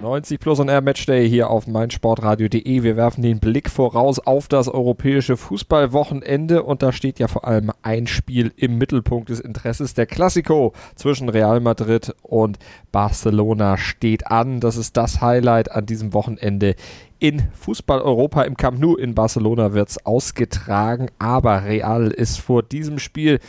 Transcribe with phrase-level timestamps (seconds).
[0.00, 2.82] 90 Plus und Air Matchday hier auf meinsportradio.de.
[2.82, 7.72] Wir werfen den Blick voraus auf das europäische Fußballwochenende und da steht ja vor allem
[7.82, 9.94] ein Spiel im Mittelpunkt des Interesses.
[9.94, 12.58] Der Classico zwischen Real Madrid und
[12.92, 14.60] Barcelona steht an.
[14.60, 16.76] Das ist das Highlight an diesem Wochenende
[17.18, 22.62] in Fußball Europa im Camp Nou in Barcelona wird es ausgetragen, aber Real ist vor
[22.62, 23.40] diesem Spiel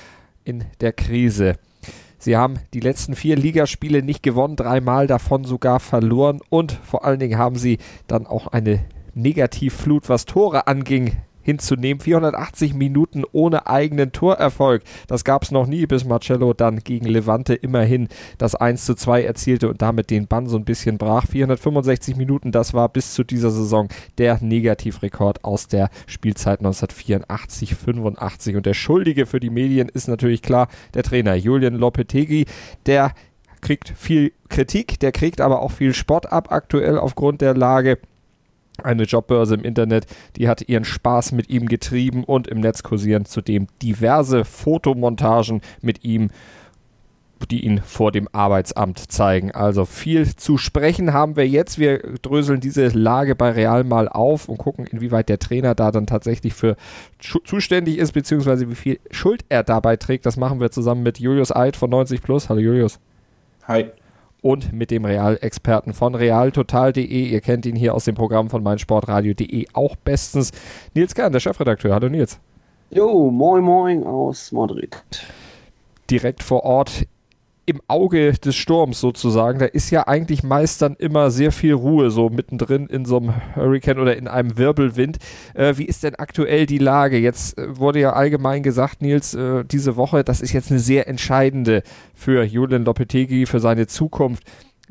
[0.43, 1.57] in der Krise.
[2.19, 7.19] Sie haben die letzten vier Ligaspiele nicht gewonnen, dreimal davon sogar verloren und vor allen
[7.19, 11.99] Dingen haben sie dann auch eine Negativflut, was Tore anging, hinzunehmen.
[11.99, 14.83] 480 Minuten ohne eigenen Torerfolg.
[15.07, 19.23] Das gab es noch nie, bis Marcello dann gegen Levante immerhin das 1 zu 2
[19.23, 21.25] erzielte und damit den Bann so ein bisschen brach.
[21.27, 28.55] 465 Minuten, das war bis zu dieser Saison der Negativrekord aus der Spielzeit 1984, 85.
[28.55, 32.45] Und der Schuldige für die Medien ist natürlich klar der Trainer Julian Lopetegui,
[32.85, 33.13] der
[33.61, 37.99] kriegt viel Kritik, der kriegt aber auch viel Sport ab aktuell aufgrund der Lage
[38.81, 43.25] eine Jobbörse im Internet, die hat ihren Spaß mit ihm getrieben und im Netz kursieren
[43.25, 46.29] zudem diverse Fotomontagen mit ihm,
[47.49, 49.51] die ihn vor dem Arbeitsamt zeigen.
[49.51, 51.79] Also viel zu sprechen haben wir jetzt.
[51.79, 56.05] Wir dröseln diese Lage bei Real mal auf und gucken, inwieweit der Trainer da dann
[56.05, 56.75] tatsächlich für
[57.19, 60.25] zuständig ist, beziehungsweise wie viel Schuld er dabei trägt.
[60.25, 62.49] Das machen wir zusammen mit Julius Eid von 90 Plus.
[62.49, 62.99] Hallo Julius.
[63.67, 63.91] Hi
[64.41, 67.03] und mit dem Real-Experten von realtotal.de.
[67.05, 70.51] Ihr kennt ihn hier aus dem Programm von meinsportradio.de auch bestens.
[70.93, 71.93] Nils Kern, der Chefredakteur.
[71.93, 72.39] Hallo Nils.
[72.91, 75.03] Jo, moin moin aus Madrid.
[76.09, 77.05] Direkt vor Ort
[77.69, 79.59] im Auge des Sturms sozusagen.
[79.59, 83.33] Da ist ja eigentlich meist dann immer sehr viel Ruhe so mittendrin in so einem
[83.55, 85.19] Hurricane oder in einem Wirbelwind.
[85.53, 87.17] Äh, wie ist denn aktuell die Lage?
[87.17, 91.07] Jetzt äh, wurde ja allgemein gesagt, Nils, äh, diese Woche, das ist jetzt eine sehr
[91.07, 91.83] entscheidende
[92.15, 94.43] für Julian Lopetegui, für seine Zukunft.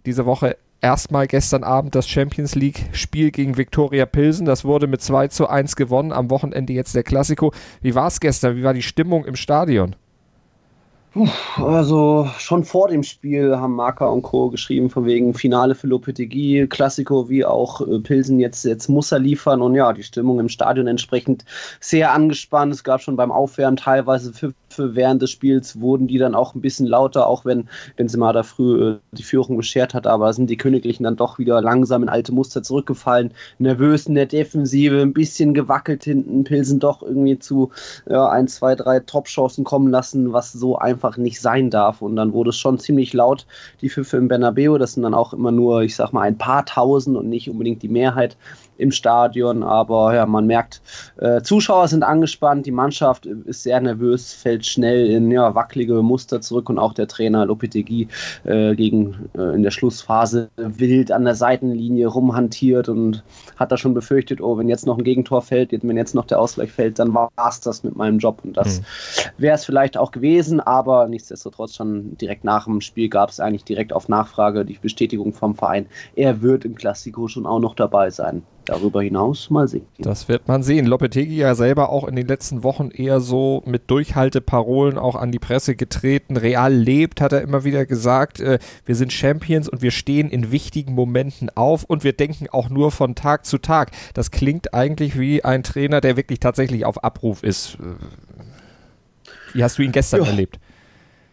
[0.06, 4.46] Diese Woche erstmal gestern Abend das Champions League-Spiel gegen Viktoria Pilsen.
[4.46, 6.12] Das wurde mit 2 zu 1 gewonnen.
[6.12, 7.52] Am Wochenende jetzt der Klassiko.
[7.82, 8.56] Wie war es gestern?
[8.56, 9.96] Wie war die Stimmung im Stadion?
[11.56, 14.50] Also schon vor dem Spiel haben Marker und Co.
[14.50, 19.18] geschrieben, von wegen Finale für Lopetegui, Klassiko wie auch äh, Pilsen jetzt, jetzt muss er
[19.18, 21.44] liefern und ja, die Stimmung im Stadion entsprechend
[21.80, 22.74] sehr angespannt.
[22.74, 24.32] Es gab schon beim Aufwärmen teilweise
[24.76, 28.90] während des Spiels, wurden die dann auch ein bisschen lauter, auch wenn Benzema da früh
[28.90, 32.32] äh, die Führung beschert hat, aber sind die Königlichen dann doch wieder langsam in alte
[32.32, 37.70] Muster zurückgefallen, nervös in der Defensive, ein bisschen gewackelt hinten, Pilsen doch irgendwie zu
[38.08, 42.02] ja, ein, zwei, drei Top-Chancen kommen lassen, was so einfach nicht sein darf.
[42.02, 43.46] Und dann wurde es schon ziemlich laut,
[43.80, 44.78] die Pfiffe im Bernabeu.
[44.78, 47.82] Das sind dann auch immer nur, ich sag mal, ein paar Tausend und nicht unbedingt
[47.82, 48.36] die Mehrheit
[48.78, 49.62] im Stadion.
[49.62, 50.80] Aber ja, man merkt,
[51.18, 56.40] äh, Zuschauer sind angespannt, die Mannschaft ist sehr nervös, fällt schnell in ja, wackelige Muster
[56.40, 58.08] zurück und auch der Trainer Lopetegui
[58.44, 63.22] äh, gegen äh, in der Schlussphase wild an der Seitenlinie rumhantiert und
[63.56, 66.40] hat da schon befürchtet, oh, wenn jetzt noch ein Gegentor fällt, wenn jetzt noch der
[66.40, 68.40] Ausgleich fällt, dann war es das mit meinem Job.
[68.44, 68.84] Und das mhm.
[69.38, 73.64] wäre es vielleicht auch gewesen, aber nichtsdestotrotz schon direkt nach dem Spiel gab es eigentlich
[73.64, 78.10] direkt auf Nachfrage die Bestätigung vom Verein, er wird im Klassiko schon auch noch dabei
[78.10, 79.86] sein darüber hinaus mal sehen.
[79.98, 80.86] Das wird man sehen.
[80.86, 85.38] Lopetegi ja selber auch in den letzten Wochen eher so mit Durchhalteparolen auch an die
[85.38, 86.36] Presse getreten.
[86.36, 88.40] Real lebt, hat er immer wieder gesagt.
[88.40, 92.68] Äh, wir sind Champions und wir stehen in wichtigen Momenten auf und wir denken auch
[92.68, 93.92] nur von Tag zu Tag.
[94.14, 97.76] Das klingt eigentlich wie ein Trainer, der wirklich tatsächlich auf Abruf ist.
[97.76, 97.94] Äh,
[99.54, 100.26] wie hast du ihn gestern ja.
[100.28, 100.58] erlebt?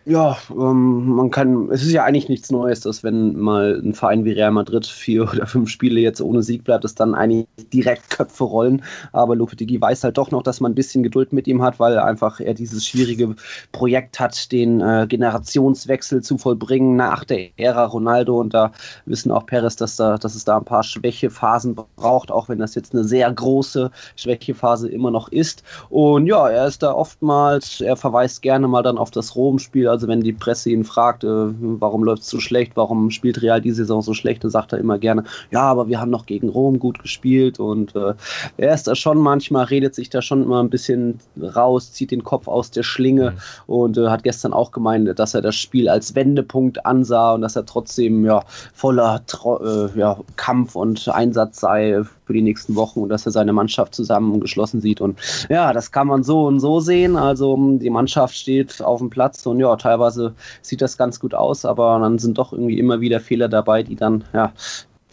[0.08, 4.24] Ja, ähm, man kann, es ist ja eigentlich nichts Neues, dass wenn mal ein Verein
[4.24, 8.12] wie Real Madrid vier oder fünf Spiele jetzt ohne Sieg bleibt, dass dann eigentlich direkt
[8.12, 8.84] Köpfe rollen.
[9.14, 11.98] Aber Lopetegui weiß halt doch noch, dass man ein bisschen Geduld mit ihm hat, weil
[11.98, 13.36] einfach er dieses schwierige
[13.72, 18.40] Projekt hat, den äh, Generationswechsel zu vollbringen nach der Ära Ronaldo.
[18.40, 18.74] Und da
[19.08, 22.76] wissen auch Perez, dass, da, dass es da ein paar Schwächephasen braucht, auch wenn das
[22.76, 25.64] jetzt eine sehr große Schwächephase immer noch ist.
[25.90, 30.10] Und ja, er ist da oftmals, er verweist gerne mal dann auf das Rom-Spiel also
[30.10, 33.72] wenn die Presse ihn fragt, äh, warum läuft es so schlecht, warum spielt Real die
[33.72, 36.80] Saison so schlecht, dann sagt er immer gerne, ja, aber wir haben noch gegen Rom
[36.80, 38.14] gut gespielt und äh,
[38.58, 42.24] er ist da schon manchmal, redet sich da schon immer ein bisschen raus, zieht den
[42.24, 43.74] Kopf aus der Schlinge mhm.
[43.74, 47.56] und äh, hat gestern auch gemeint, dass er das Spiel als Wendepunkt ansah und dass
[47.56, 48.44] er trotzdem ja
[48.74, 53.54] voller äh, ja, Kampf und Einsatz sei für die nächsten Wochen und dass er seine
[53.54, 55.02] Mannschaft zusammengeschlossen sieht.
[55.02, 55.20] Und
[55.50, 57.16] ja, das kann man so und so sehen.
[57.16, 61.66] Also die Mannschaft steht auf dem Platz und ja, teilweise sieht das ganz gut aus,
[61.66, 64.54] aber dann sind doch irgendwie immer wieder Fehler dabei, die dann ja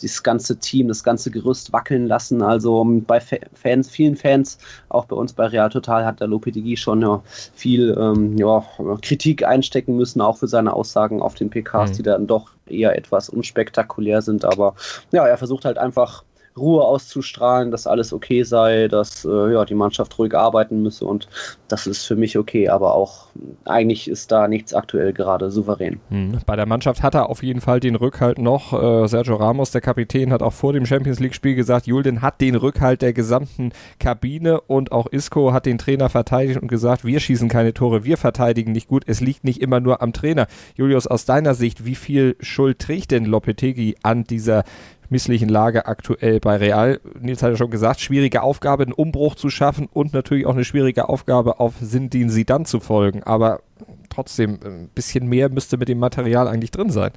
[0.03, 2.43] das ganze Team, das ganze Gerüst wackeln lassen.
[2.43, 6.76] Also ähm, bei Fans, vielen Fans, auch bei uns bei Real Total, hat der Lopetegui
[6.76, 7.23] schon ja,
[7.55, 8.64] viel ähm, ja,
[9.00, 11.94] Kritik einstecken müssen, auch für seine Aussagen auf den PKs, mhm.
[11.94, 14.44] die dann doch eher etwas unspektakulär sind.
[14.44, 14.75] Aber
[15.12, 16.25] ja, er versucht halt einfach
[16.56, 21.28] Ruhe auszustrahlen, dass alles okay sei, dass äh, ja, die Mannschaft ruhig arbeiten müsse und
[21.69, 23.28] das ist für mich okay, aber auch
[23.64, 26.00] eigentlich ist da nichts aktuell gerade souverän.
[26.10, 26.38] Hm.
[26.44, 28.72] Bei der Mannschaft hat er auf jeden Fall den Rückhalt noch.
[28.72, 32.54] Äh, Sergio Ramos, der Kapitän, hat auch vor dem Champions League-Spiel gesagt, Julian hat den
[32.54, 37.49] Rückhalt der gesamten Kabine und auch Isco hat den Trainer verteidigt und gesagt, wir schießen
[37.49, 40.46] keine Tore, wir verteidigen nicht gut, es liegt nicht immer nur am Trainer.
[40.76, 44.64] Julius, aus deiner Sicht, wie viel Schuld trägt denn Lopetegui an dieser
[45.12, 46.99] misslichen Lage aktuell bei Real.
[47.20, 50.64] Nils hat ja schon gesagt, schwierige Aufgabe, einen Umbruch zu schaffen und natürlich auch eine
[50.64, 53.23] schwierige Aufgabe, auf Sindin Sidan zu folgen.
[53.23, 53.61] Aber
[54.09, 57.12] trotzdem, ein bisschen mehr müsste mit dem Material eigentlich drin sein.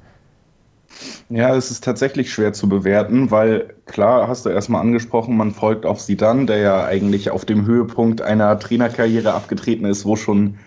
[1.28, 5.84] Ja, es ist tatsächlich schwer zu bewerten, weil klar, hast du erstmal angesprochen, man folgt
[5.84, 10.58] auf Sidan, der ja eigentlich auf dem Höhepunkt einer Trainerkarriere abgetreten ist, wo schon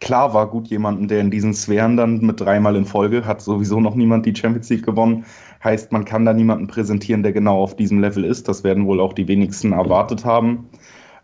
[0.00, 3.80] klar war, gut, jemanden, der in diesen Sphären dann mit dreimal in Folge hat sowieso
[3.80, 5.24] noch niemand die Champions League gewonnen,
[5.64, 8.48] Heißt, man kann da niemanden präsentieren, der genau auf diesem Level ist.
[8.48, 10.68] Das werden wohl auch die wenigsten erwartet haben.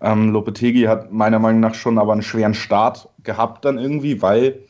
[0.00, 4.60] Ähm, Lopetegi hat meiner Meinung nach schon aber einen schweren Start gehabt dann irgendwie, weil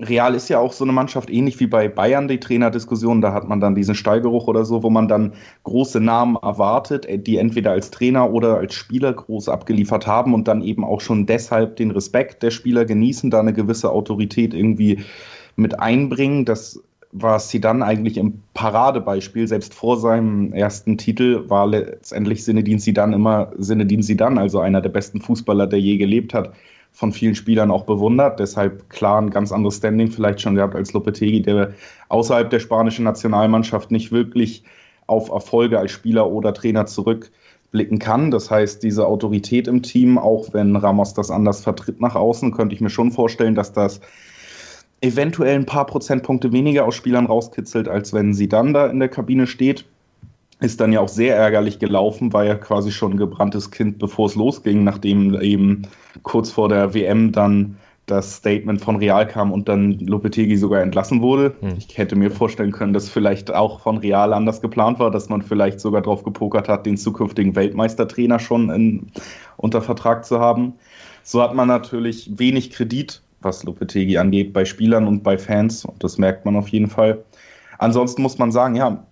[0.00, 3.48] Real ist ja auch so eine Mannschaft, ähnlich wie bei Bayern die Trainerdiskussion, da hat
[3.48, 7.72] man dann diesen Stallgeruch oder so, wo man dann große Namen erwartet, äh, die entweder
[7.72, 11.90] als Trainer oder als Spieler groß abgeliefert haben und dann eben auch schon deshalb den
[11.90, 15.04] Respekt der Spieler genießen, da eine gewisse Autorität irgendwie
[15.56, 16.44] mit einbringen.
[16.44, 16.82] Das
[17.12, 19.46] war Sidan eigentlich im Paradebeispiel.
[19.46, 24.88] Selbst vor seinem ersten Titel war letztendlich Sinedin Sidan immer Sinedin Sidan, also einer der
[24.88, 26.52] besten Fußballer, der je gelebt hat,
[26.90, 28.40] von vielen Spielern auch bewundert.
[28.40, 31.72] Deshalb klar ein ganz anderes Standing vielleicht schon gehabt als Lopetegui, der
[32.08, 34.64] außerhalb der spanischen Nationalmannschaft nicht wirklich
[35.06, 38.30] auf Erfolge als Spieler oder Trainer zurückblicken kann.
[38.30, 42.74] Das heißt, diese Autorität im Team, auch wenn Ramos das anders vertritt nach außen, könnte
[42.74, 44.00] ich mir schon vorstellen, dass das
[45.02, 49.08] eventuell ein paar Prozentpunkte weniger aus Spielern rauskitzelt, als wenn sie dann da in der
[49.08, 49.84] Kabine steht.
[50.60, 54.26] Ist dann ja auch sehr ärgerlich gelaufen, war ja quasi schon ein gebranntes Kind, bevor
[54.26, 55.82] es losging, nachdem eben
[56.22, 57.76] kurz vor der WM dann
[58.06, 61.54] das Statement von Real kam und dann Lopetegi sogar entlassen wurde.
[61.60, 61.74] Hm.
[61.78, 65.42] Ich hätte mir vorstellen können, dass vielleicht auch von Real anders geplant war, dass man
[65.42, 69.06] vielleicht sogar drauf gepokert hat, den zukünftigen Weltmeistertrainer schon in,
[69.56, 70.74] unter Vertrag zu haben.
[71.24, 75.84] So hat man natürlich wenig Kredit was Lopetegi angeht, bei Spielern und bei Fans.
[75.84, 77.22] Und das merkt man auf jeden Fall.
[77.78, 79.04] Ansonsten muss man sagen, ja,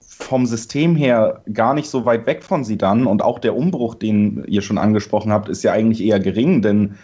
[0.00, 3.06] vom System her gar nicht so weit weg von sie dann.
[3.06, 6.94] Und auch der Umbruch, den ihr schon angesprochen habt, ist ja eigentlich eher gering, denn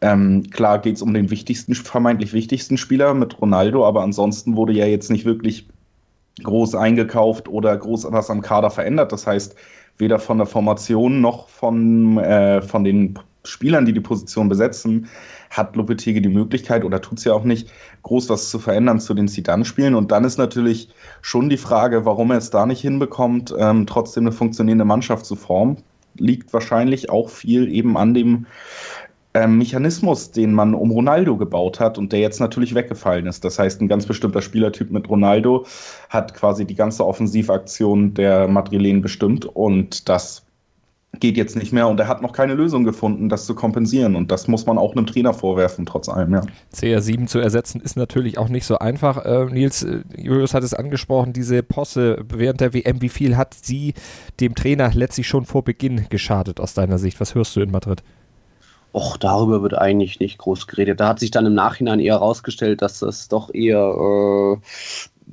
[0.00, 4.72] ähm, klar geht es um den wichtigsten, vermeintlich wichtigsten Spieler mit Ronaldo, aber ansonsten wurde
[4.72, 5.66] ja jetzt nicht wirklich
[6.42, 9.12] groß eingekauft oder groß was am Kader verändert.
[9.12, 9.56] Das heißt,
[9.98, 15.08] weder von der Formation noch von, äh, von den Spielern, die die Position besetzen,
[15.50, 17.70] hat Lopetegui die Möglichkeit oder tut es ja auch nicht,
[18.02, 19.94] groß was zu verändern zu den Zidane-Spielen.
[19.94, 20.88] Und dann ist natürlich
[21.22, 25.36] schon die Frage, warum er es da nicht hinbekommt, ähm, trotzdem eine funktionierende Mannschaft zu
[25.36, 25.78] formen.
[26.18, 28.46] Liegt wahrscheinlich auch viel eben an dem
[29.36, 33.44] ähm, Mechanismus, den man um Ronaldo gebaut hat und der jetzt natürlich weggefallen ist.
[33.44, 35.66] Das heißt, ein ganz bestimmter Spielertyp mit Ronaldo
[36.08, 40.45] hat quasi die ganze Offensivaktion der Madrilen bestimmt und das
[41.20, 44.16] geht jetzt nicht mehr und er hat noch keine Lösung gefunden, das zu kompensieren.
[44.16, 46.42] Und das muss man auch einem Trainer vorwerfen, trotz allem, ja.
[46.74, 49.24] CR7 zu ersetzen ist natürlich auch nicht so einfach.
[49.24, 53.54] Äh, Nils, äh, Julius hat es angesprochen, diese Posse während der WM, wie viel hat
[53.54, 53.94] sie
[54.40, 57.20] dem Trainer letztlich schon vor Beginn geschadet aus deiner Sicht?
[57.20, 58.02] Was hörst du in Madrid?
[58.96, 61.00] Och, darüber wird eigentlich nicht groß geredet.
[61.00, 64.56] Da hat sich dann im Nachhinein eher herausgestellt, dass das doch eher äh,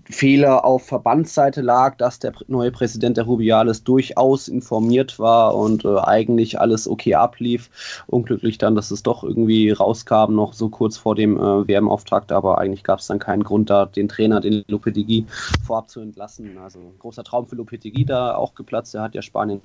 [0.10, 6.00] Fehler auf Verbandsseite lag, dass der neue Präsident der Rubiales durchaus informiert war und äh,
[6.00, 7.70] eigentlich alles okay ablief.
[8.08, 12.58] Unglücklich dann, dass es doch irgendwie rauskam, noch so kurz vor dem äh, WM-Auftakt, aber
[12.58, 15.26] eigentlich gab es dann keinen Grund da, den Trainer, den Lopetegui,
[15.64, 16.58] vorab zu entlassen.
[16.58, 18.96] Also großer Traum für Lopetegui da auch geplatzt.
[18.96, 19.62] Er hat ja Spanien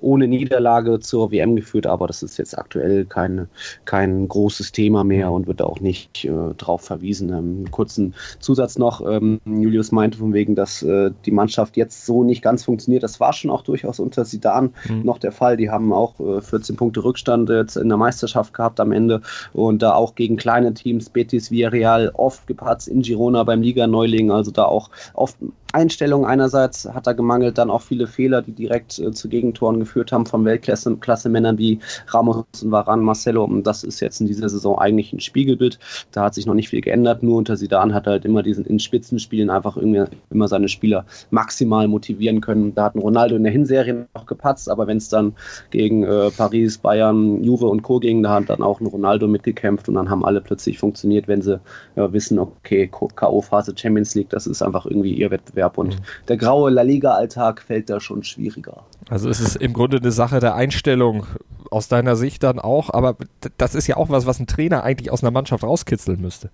[0.00, 3.48] ohne Niederlage zur WM geführt, aber das ist jetzt aktuell kein,
[3.84, 7.30] kein großes Thema mehr und wird auch nicht äh, drauf verwiesen.
[7.30, 9.00] Ähm, kurzen Zusatz noch.
[9.06, 13.02] Ähm, Julius meinte, von wegen, dass äh, die Mannschaft jetzt so nicht ganz funktioniert.
[13.02, 15.02] Das war schon auch durchaus unter Sidan mhm.
[15.04, 15.56] noch der Fall.
[15.56, 19.82] Die haben auch äh, 14 Punkte Rückstand jetzt in der Meisterschaft gehabt am Ende und
[19.82, 24.64] da auch gegen kleine Teams, Betis, Villarreal, oft gepatzt in Girona beim Liga-Neuling, also da
[24.64, 25.36] auch oft
[25.72, 30.12] Einstellung einerseits hat er gemangelt, dann auch viele Fehler, die direkt äh, zu Gegentoren geführt
[30.12, 33.44] haben von Weltklasse-Männern wie Ramos und Varan, Marcelo.
[33.44, 35.78] Und das ist jetzt in dieser Saison eigentlich ein Spiegelbild.
[36.12, 37.22] Da hat sich noch nicht viel geändert.
[37.22, 41.06] Nur unter Sidan hat er halt immer diesen in Spitzenspielen einfach irgendwie immer seine Spieler
[41.30, 42.74] maximal motivieren können.
[42.74, 45.34] Da hat ein Ronaldo in der Hinserie noch gepatzt, aber wenn es dann
[45.70, 48.00] gegen äh, Paris, Bayern, Juve und Co.
[48.00, 51.42] ging, da hat dann auch ein Ronaldo mitgekämpft und dann haben alle plötzlich funktioniert, wenn
[51.42, 51.60] sie
[51.96, 56.04] ja, wissen, okay, K.O.-Phase Champions League, das ist einfach irgendwie ihr Wettbewerb Wettbewerb und mhm.
[56.28, 58.84] der graue La Liga-Alltag fällt da schon schwieriger.
[59.08, 61.26] Also es ist im Grunde eine Sache der Einstellung
[61.70, 63.16] aus deiner Sicht dann auch, aber
[63.58, 66.50] das ist ja auch was, was ein Trainer eigentlich aus einer Mannschaft rauskitzeln müsste.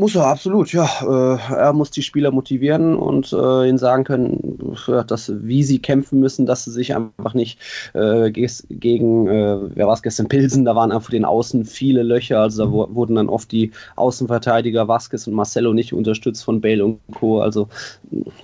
[0.00, 0.88] Muss er, absolut, ja.
[1.02, 4.74] Äh, er muss die Spieler motivieren und äh, ihnen sagen können,
[5.06, 7.58] dass, wie sie kämpfen müssen, dass sie sich einfach nicht
[7.92, 12.40] äh, gegen, äh, wer war es gestern, Pilsen, da waren einfach den Außen viele Löcher,
[12.40, 17.00] also da wurden dann oft die Außenverteidiger Vasquez und Marcelo nicht unterstützt von Bale und
[17.12, 17.40] Co.
[17.40, 17.68] Also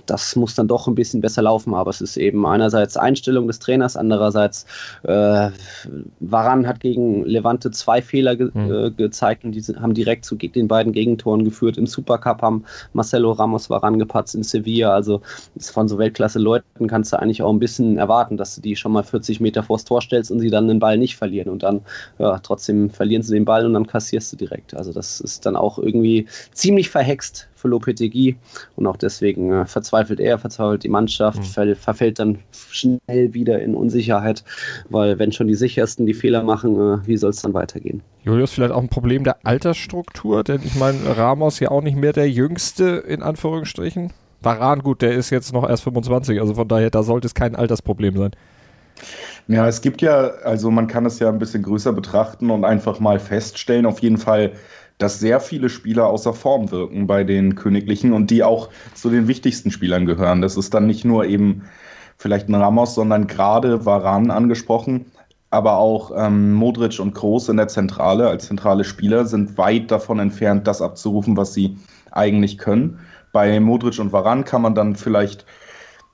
[0.05, 3.57] das muss dann doch ein bisschen besser laufen, aber es ist eben einerseits Einstellung des
[3.57, 4.65] Trainers, andererseits
[5.03, 5.49] äh,
[6.19, 8.95] Varan hat gegen Levante zwei Fehler ge mhm.
[8.95, 11.77] gezeigt und die haben direkt zu den beiden Gegentoren Toren geführt.
[11.77, 12.63] Im Supercup haben
[12.93, 14.93] Marcelo Ramos war rangepatzt in Sevilla.
[14.93, 15.21] Also
[15.59, 19.03] von so Weltklasse-Leuten kannst du eigentlich auch ein bisschen erwarten, dass du die schon mal
[19.03, 21.49] 40 Meter vors Tor stellst und sie dann den Ball nicht verlieren.
[21.49, 21.81] Und dann,
[22.19, 24.75] ja, trotzdem verlieren sie den Ball und dann kassierst du direkt.
[24.75, 28.37] Also das ist dann auch irgendwie ziemlich verhext für Lopetegui
[28.75, 31.75] und auch deswegen äh, verzweifelt er, verzweifelt die Mannschaft, mhm.
[31.75, 34.43] verfällt dann schnell wieder in Unsicherheit,
[34.89, 38.01] weil wenn schon die sichersten die Fehler machen, äh, wie soll es dann weitergehen?
[38.23, 42.13] Julius, vielleicht auch ein Problem der Altersstruktur, denn ich meine, Ramos ja auch nicht mehr
[42.13, 44.13] der Jüngste in Anführungsstrichen.
[44.41, 47.55] Varan, gut, der ist jetzt noch erst 25, also von daher, da sollte es kein
[47.55, 48.31] Altersproblem sein.
[49.47, 52.99] Ja, es gibt ja, also man kann es ja ein bisschen größer betrachten und einfach
[52.99, 54.51] mal feststellen, auf jeden Fall
[54.97, 59.27] dass sehr viele Spieler außer Form wirken bei den Königlichen und die auch zu den
[59.27, 60.41] wichtigsten Spielern gehören.
[60.41, 61.63] Das ist dann nicht nur eben
[62.17, 65.05] vielleicht ein Ramos, sondern gerade Varan angesprochen,
[65.49, 70.19] aber auch ähm, Modric und Kroos in der Zentrale als zentrale Spieler sind weit davon
[70.19, 71.77] entfernt, das abzurufen, was sie
[72.11, 72.99] eigentlich können.
[73.31, 75.45] Bei Modric und Varan kann man dann vielleicht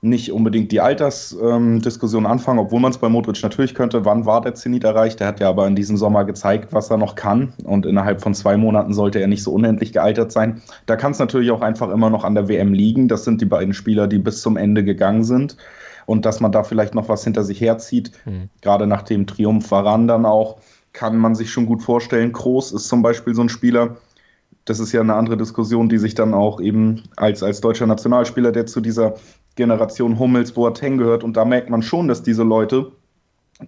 [0.04, 4.04] nicht unbedingt die Altersdiskussion ähm, anfangen, obwohl man es bei Modric natürlich könnte.
[4.04, 5.18] Wann war der Zenit erreicht?
[5.18, 7.54] Der hat ja aber in diesem Sommer gezeigt, was er noch kann.
[7.64, 10.60] Und innerhalb von zwei Monaten sollte er nicht so unendlich gealtert sein.
[10.84, 13.08] Da kann es natürlich auch einfach immer noch an der WM liegen.
[13.08, 15.56] Das sind die beiden Spieler, die bis zum Ende gegangen sind.
[16.04, 18.50] Und dass man da vielleicht noch was hinter sich herzieht, mhm.
[18.60, 20.58] gerade nach dem Triumph Varan dann auch,
[20.92, 22.32] kann man sich schon gut vorstellen.
[22.32, 23.96] Kroos ist zum Beispiel so ein Spieler,
[24.66, 28.52] das ist ja eine andere Diskussion, die sich dann auch eben als, als deutscher Nationalspieler,
[28.52, 29.14] der zu dieser
[29.56, 31.24] Generation Hummels, Boateng gehört.
[31.24, 32.92] Und da merkt man schon, dass diese Leute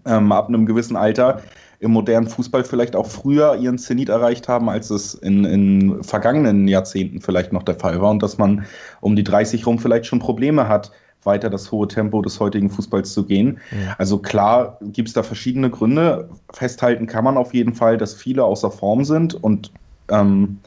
[0.04, 1.42] ähm, ab einem gewissen Alter
[1.78, 6.68] im modernen Fußball vielleicht auch früher ihren Zenit erreicht haben, als es in, in vergangenen
[6.68, 8.10] Jahrzehnten vielleicht noch der Fall war.
[8.10, 8.64] Und dass man
[9.00, 10.90] um die 30 rum vielleicht schon Probleme hat,
[11.22, 13.58] weiter das hohe Tempo des heutigen Fußballs zu gehen.
[13.72, 13.96] Ja.
[13.98, 16.30] Also klar gibt es da verschiedene Gründe.
[16.52, 19.72] Festhalten kann man auf jeden Fall, dass viele außer Form sind und
[20.08, 20.58] ähm,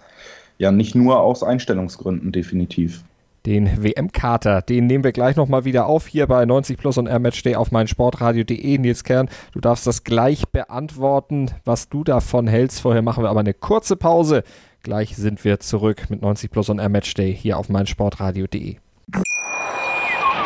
[0.58, 3.04] ja nicht nur aus Einstellungsgründen definitiv.
[3.46, 7.46] Den WM-Kater, den nehmen wir gleich nochmal wieder auf hier bei 90 Plus und R-Match
[7.56, 8.78] auf meinsportradio.de.
[8.78, 12.82] Nils Kern, du darfst das gleich beantworten, was du davon hältst.
[12.82, 14.44] Vorher machen wir aber eine kurze Pause.
[14.84, 18.78] Gleich sind wir zurück mit 90 Plus und R-Match hier auf meinsportradio.de.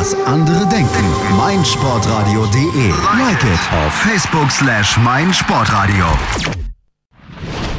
[0.00, 1.04] Was andere denken.
[1.36, 2.86] meinsportradio.de.
[3.28, 6.06] Like it auf Facebook slash meinsportradio.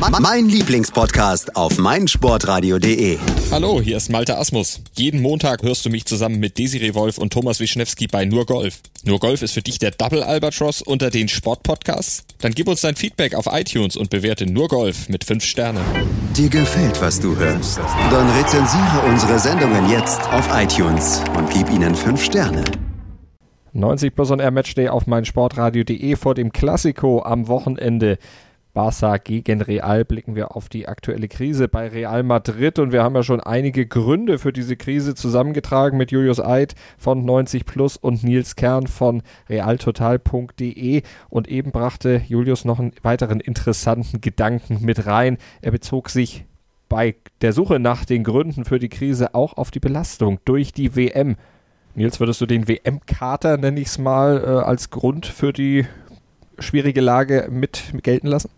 [0.10, 3.20] Mein Lieblingspodcast auf meinsportradio.de.
[3.52, 4.82] Hallo, hier ist Malte Asmus.
[4.94, 8.80] Jeden Montag hörst du mich zusammen mit Desiree Wolf und Thomas Wischnewski bei Nur Golf.
[9.04, 12.24] Nur Golf ist für dich der Double Albatross unter den Sportpodcasts?
[12.40, 15.84] Dann gib uns dein Feedback auf iTunes und bewerte Nur Golf mit 5 Sternen.
[16.36, 17.78] Dir gefällt, was du hörst?
[18.10, 22.64] Dann rezensiere unsere Sendungen jetzt auf iTunes und gib ihnen 5 Sterne.
[23.74, 28.18] 90 Plus on Air Matchday auf meinsportradio.de vor dem Klassiko am Wochenende.
[28.74, 33.16] Barca gegen Real blicken wir auf die aktuelle Krise bei Real Madrid und wir haben
[33.16, 38.24] ja schon einige Gründe für diese Krise zusammengetragen mit Julius Eid von 90 Plus und
[38.24, 45.38] Nils Kern von realtotal.de und eben brachte Julius noch einen weiteren interessanten Gedanken mit rein.
[45.62, 46.46] Er bezog sich
[46.88, 50.96] bei der Suche nach den Gründen für die Krise auch auf die Belastung durch die
[50.96, 51.36] WM.
[51.96, 55.86] Nils, würdest du den WM-Kater, nenne ich es mal, äh, als Grund für die
[56.58, 58.50] schwierige Lage mit gelten lassen?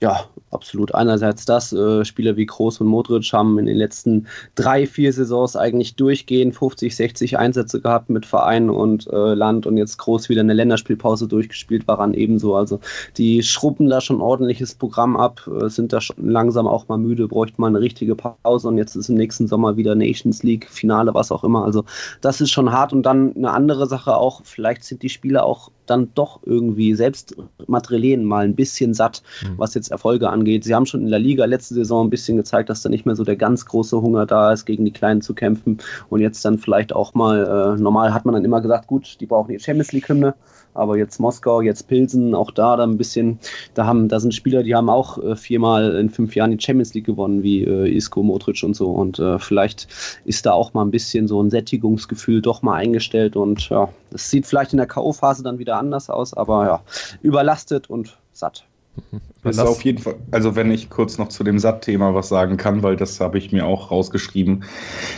[0.00, 0.94] Ja, absolut.
[0.94, 5.56] Einerseits das, äh, Spieler wie Kroos und Modric haben in den letzten drei, vier Saisons
[5.56, 10.42] eigentlich durchgehend 50, 60 Einsätze gehabt mit Verein und äh, Land und jetzt Kroos wieder
[10.42, 12.54] eine Länderspielpause durchgespielt, Waran ebenso.
[12.54, 12.78] Also
[13.16, 17.26] die schrubben da schon ordentliches Programm ab, äh, sind da schon langsam auch mal müde,
[17.26, 21.12] bräuchten mal eine richtige Pause und jetzt ist im nächsten Sommer wieder Nations League, Finale,
[21.14, 21.64] was auch immer.
[21.64, 21.84] Also
[22.20, 25.72] das ist schon hart und dann eine andere Sache auch, vielleicht sind die Spieler auch
[25.90, 29.54] dann doch irgendwie selbst Materialien mal ein bisschen satt, mhm.
[29.56, 30.64] was jetzt Erfolge angeht.
[30.64, 33.16] Sie haben schon in der Liga letzte Saison ein bisschen gezeigt, dass da nicht mehr
[33.16, 35.78] so der ganz große Hunger da ist, gegen die Kleinen zu kämpfen.
[36.08, 39.26] Und jetzt dann vielleicht auch mal, äh, normal hat man dann immer gesagt, gut, die
[39.26, 40.34] brauchen die Champions League-Hymne.
[40.78, 43.38] Aber jetzt Moskau, jetzt Pilsen, auch da dann ein bisschen,
[43.74, 46.94] da haben, da sind Spieler, die haben auch äh, viermal in fünf Jahren die Champions
[46.94, 48.90] League gewonnen, wie äh, Isco, Modric und so.
[48.90, 49.88] Und äh, vielleicht
[50.24, 53.36] ist da auch mal ein bisschen so ein Sättigungsgefühl doch mal eingestellt.
[53.36, 56.82] Und ja, das sieht vielleicht in der K.O.-Phase dann wieder anders aus, aber ja,
[57.22, 58.64] überlastet und satt.
[59.44, 62.56] Das ist auf jeden Fall, also wenn ich kurz noch zu dem Satt-Thema was sagen
[62.56, 64.64] kann, weil das habe ich mir auch rausgeschrieben,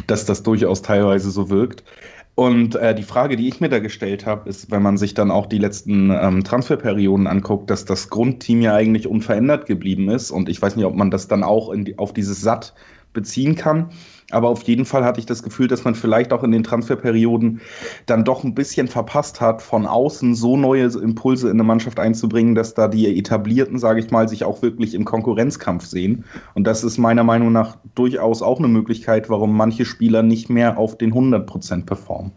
[0.06, 1.84] dass das durchaus teilweise so wirkt.
[2.34, 5.30] Und äh, die Frage, die ich mir da gestellt habe, ist, wenn man sich dann
[5.30, 10.30] auch die letzten ähm, Transferperioden anguckt, dass das Grundteam ja eigentlich unverändert geblieben ist.
[10.30, 12.74] Und ich weiß nicht, ob man das dann auch die, auf dieses Satt
[13.12, 13.90] beziehen kann.
[14.30, 17.60] Aber auf jeden Fall hatte ich das Gefühl, dass man vielleicht auch in den Transferperioden
[18.06, 22.54] dann doch ein bisschen verpasst hat, von außen so neue Impulse in eine Mannschaft einzubringen,
[22.54, 26.24] dass da die etablierten, sage ich mal, sich auch wirklich im Konkurrenzkampf sehen.
[26.54, 30.78] Und das ist meiner Meinung nach durchaus auch eine Möglichkeit, warum manche Spieler nicht mehr
[30.78, 32.32] auf den 100 Prozent performen.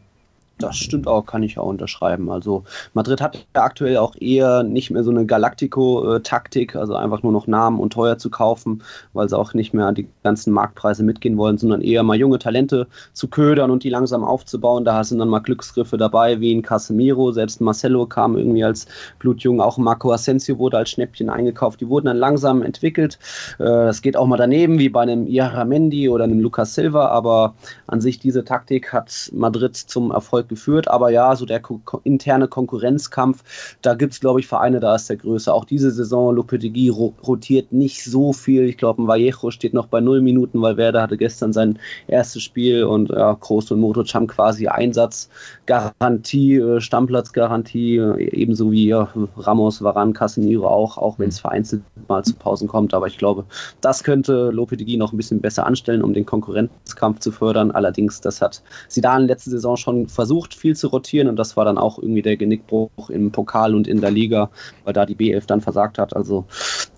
[0.59, 2.29] Das stimmt auch, kann ich auch unterschreiben.
[2.29, 7.31] Also Madrid hat ja aktuell auch eher nicht mehr so eine Galactico-Taktik, also einfach nur
[7.31, 8.83] noch Namen und teuer zu kaufen,
[9.13, 12.87] weil sie auch nicht mehr die ganzen Marktpreise mitgehen wollen, sondern eher mal junge Talente
[13.13, 14.85] zu ködern und die langsam aufzubauen.
[14.85, 18.85] Da sind dann mal Glücksgriffe dabei, wie in Casemiro, selbst Marcelo kam irgendwie als
[19.17, 21.81] blutjung, auch Marco Asensio wurde als Schnäppchen eingekauft.
[21.81, 23.17] Die wurden dann langsam entwickelt.
[23.57, 27.55] Äh, das geht auch mal daneben, wie bei einem Iaramendi oder einem Lucas Silva, aber
[27.87, 30.87] an sich diese Taktik hat Madrid zum Erfolg Erfolg geführt.
[30.87, 33.43] Aber ja, so der ko interne Konkurrenzkampf,
[33.81, 35.53] da gibt es, glaube ich, Vereine, da ist der größte.
[35.53, 38.63] Auch diese Saison, Lopetegui ro rotiert nicht so viel.
[38.63, 42.43] Ich glaube, ein Vallejo steht noch bei null Minuten, weil Werder hatte gestern sein erstes
[42.43, 49.09] Spiel und ja, Kroos und Modric haben quasi Einsatzgarantie, äh, Stammplatzgarantie, äh, ebenso wie ja,
[49.37, 52.93] Ramos, Varan, Casemiro auch, auch wenn es vereinzelt mal zu Pausen kommt.
[52.93, 53.45] Aber ich glaube,
[53.81, 57.71] das könnte Lopetegui noch ein bisschen besser anstellen, um den Konkurrenzkampf zu fördern.
[57.71, 61.65] Allerdings, das hat Zidane letzte Saison schon versucht versucht, viel zu rotieren und das war
[61.65, 64.49] dann auch irgendwie der Genickbruch im Pokal und in der Liga,
[64.83, 66.15] weil da die B11 dann versagt hat.
[66.15, 66.45] Also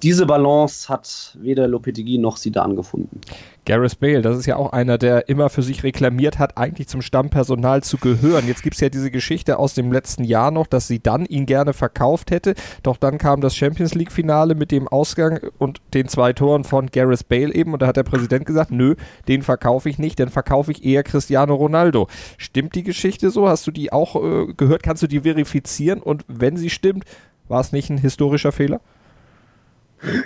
[0.02, 3.19] diese Balance hat weder Lopetegui noch Sidan gefunden.
[3.65, 7.01] Gareth Bale, das ist ja auch einer, der immer für sich reklamiert hat, eigentlich zum
[7.01, 8.47] Stammpersonal zu gehören.
[8.47, 11.47] Jetzt gibt es ja diese Geschichte aus dem letzten Jahr noch, dass sie dann ihn
[11.47, 12.54] gerne verkauft hätte.
[12.84, 17.28] Doch dann kam das Champions League-Finale mit dem Ausgang und den zwei Toren von Gareth
[17.28, 17.73] Bale eben.
[17.73, 18.95] Und da hat der Präsident gesagt, nö,
[19.28, 22.08] den verkaufe ich nicht, dann verkaufe ich eher Cristiano Ronaldo.
[22.38, 23.49] Stimmt die Geschichte so?
[23.49, 24.84] Hast du die auch äh, gehört?
[24.84, 26.01] Kannst du die verifizieren?
[26.01, 27.06] Und wenn sie stimmt,
[27.47, 28.82] war es nicht ein historischer Fehler?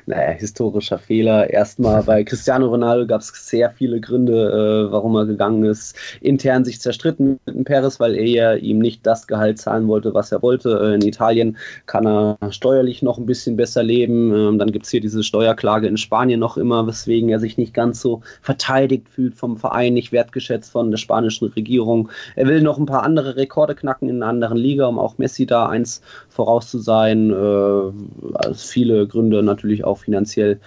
[0.05, 1.49] Naja, historischer Fehler.
[1.49, 5.95] Erstmal bei Cristiano Ronaldo gab es sehr viele Gründe, äh, warum er gegangen ist.
[6.21, 10.13] Intern sich zerstritten mit dem Perez, weil er ja ihm nicht das Gehalt zahlen wollte,
[10.13, 10.79] was er wollte.
[10.81, 14.33] Äh, in Italien kann er steuerlich noch ein bisschen besser leben.
[14.33, 17.73] Ähm, dann gibt es hier diese Steuerklage in Spanien noch immer, weswegen er sich nicht
[17.73, 22.09] ganz so verteidigt fühlt vom Verein, nicht wertgeschätzt von der spanischen Regierung.
[22.35, 25.45] Er will noch ein paar andere Rekorde knacken in einer anderen Liga, um auch Messi
[25.45, 27.31] da eins voraus zu sein.
[27.31, 30.59] Äh, also viele Gründe natürlich natürlich auch finanziell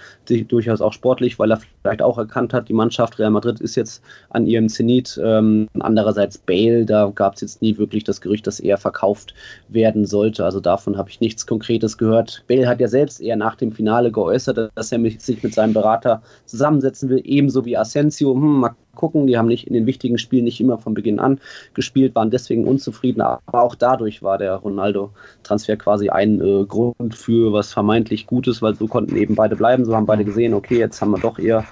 [0.48, 4.02] durchaus auch sportlich, weil er vielleicht auch erkannt hat, die Mannschaft Real Madrid ist jetzt
[4.30, 5.20] an ihrem Zenit.
[5.22, 9.34] Ähm, andererseits Bale, da gab es jetzt nie wirklich das Gerücht, dass er verkauft
[9.68, 10.44] werden sollte.
[10.44, 12.44] Also davon habe ich nichts Konkretes gehört.
[12.46, 16.22] Bale hat ja selbst eher nach dem Finale geäußert, dass er sich mit seinem Berater
[16.46, 18.34] zusammensetzen will, ebenso wie Asensio.
[18.34, 19.26] Hm, mal gucken.
[19.26, 21.40] Die haben nicht in den wichtigen Spielen nicht immer von Beginn an
[21.74, 23.20] gespielt, waren deswegen unzufrieden.
[23.20, 28.74] Aber auch dadurch war der Ronaldo-Transfer quasi ein äh, Grund für was vermeintlich Gutes, weil
[28.74, 29.84] so konnten eben beide bleiben.
[29.84, 31.64] So haben beide gesehen, okay, jetzt haben wir doch eher,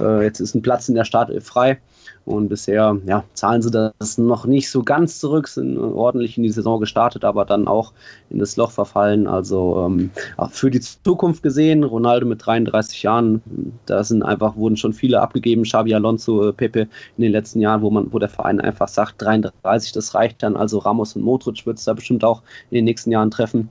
[0.00, 1.78] äh, jetzt ist ein Platz in der Startelf frei.
[2.24, 6.50] Und bisher ja, zahlen sie das noch nicht so ganz zurück, sind ordentlich in die
[6.50, 7.92] Saison gestartet, aber dann auch
[8.30, 9.26] in das Loch verfallen.
[9.26, 10.10] Also ähm,
[10.50, 13.42] für die Zukunft gesehen, Ronaldo mit 33 Jahren,
[13.86, 16.82] da sind einfach, wurden schon viele abgegeben, Xabi Alonso, äh, Pepe
[17.16, 20.56] in den letzten Jahren, wo man, wo der Verein einfach sagt, 33, das reicht dann.
[20.56, 23.68] Also Ramos und Modric wird es da bestimmt auch in den nächsten Jahren treffen.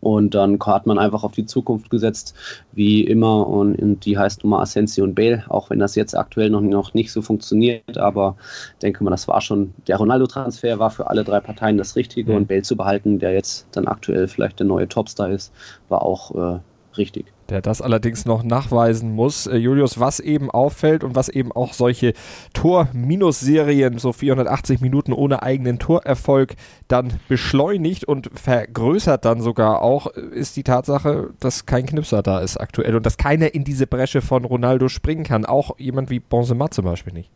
[0.00, 2.34] Und dann hat man einfach auf die Zukunft gesetzt,
[2.72, 3.46] wie immer.
[3.46, 6.60] Und, und die heißt nun mal Asensio und Bale, auch wenn das jetzt aktuell noch,
[6.60, 7.98] noch nicht so funktioniert.
[7.98, 8.36] Aber
[8.82, 12.32] denke mal, das war schon, der Ronaldo-Transfer war für alle drei Parteien das Richtige.
[12.32, 12.36] Mhm.
[12.36, 15.52] Und Bale zu behalten, der jetzt dann aktuell vielleicht der neue Topstar ist,
[15.88, 16.60] war auch äh,
[16.96, 19.46] richtig der das allerdings noch nachweisen muss.
[19.46, 22.12] Äh, Julius, was eben auffällt und was eben auch solche
[22.52, 26.54] Tor-Minus-Serien, so 480 Minuten ohne eigenen Torerfolg,
[26.88, 32.58] dann beschleunigt und vergrößert dann sogar auch, ist die Tatsache, dass kein Knipser da ist
[32.58, 35.46] aktuell und dass keiner in diese Bresche von Ronaldo springen kann.
[35.46, 37.30] Auch jemand wie Benzema zum Beispiel nicht.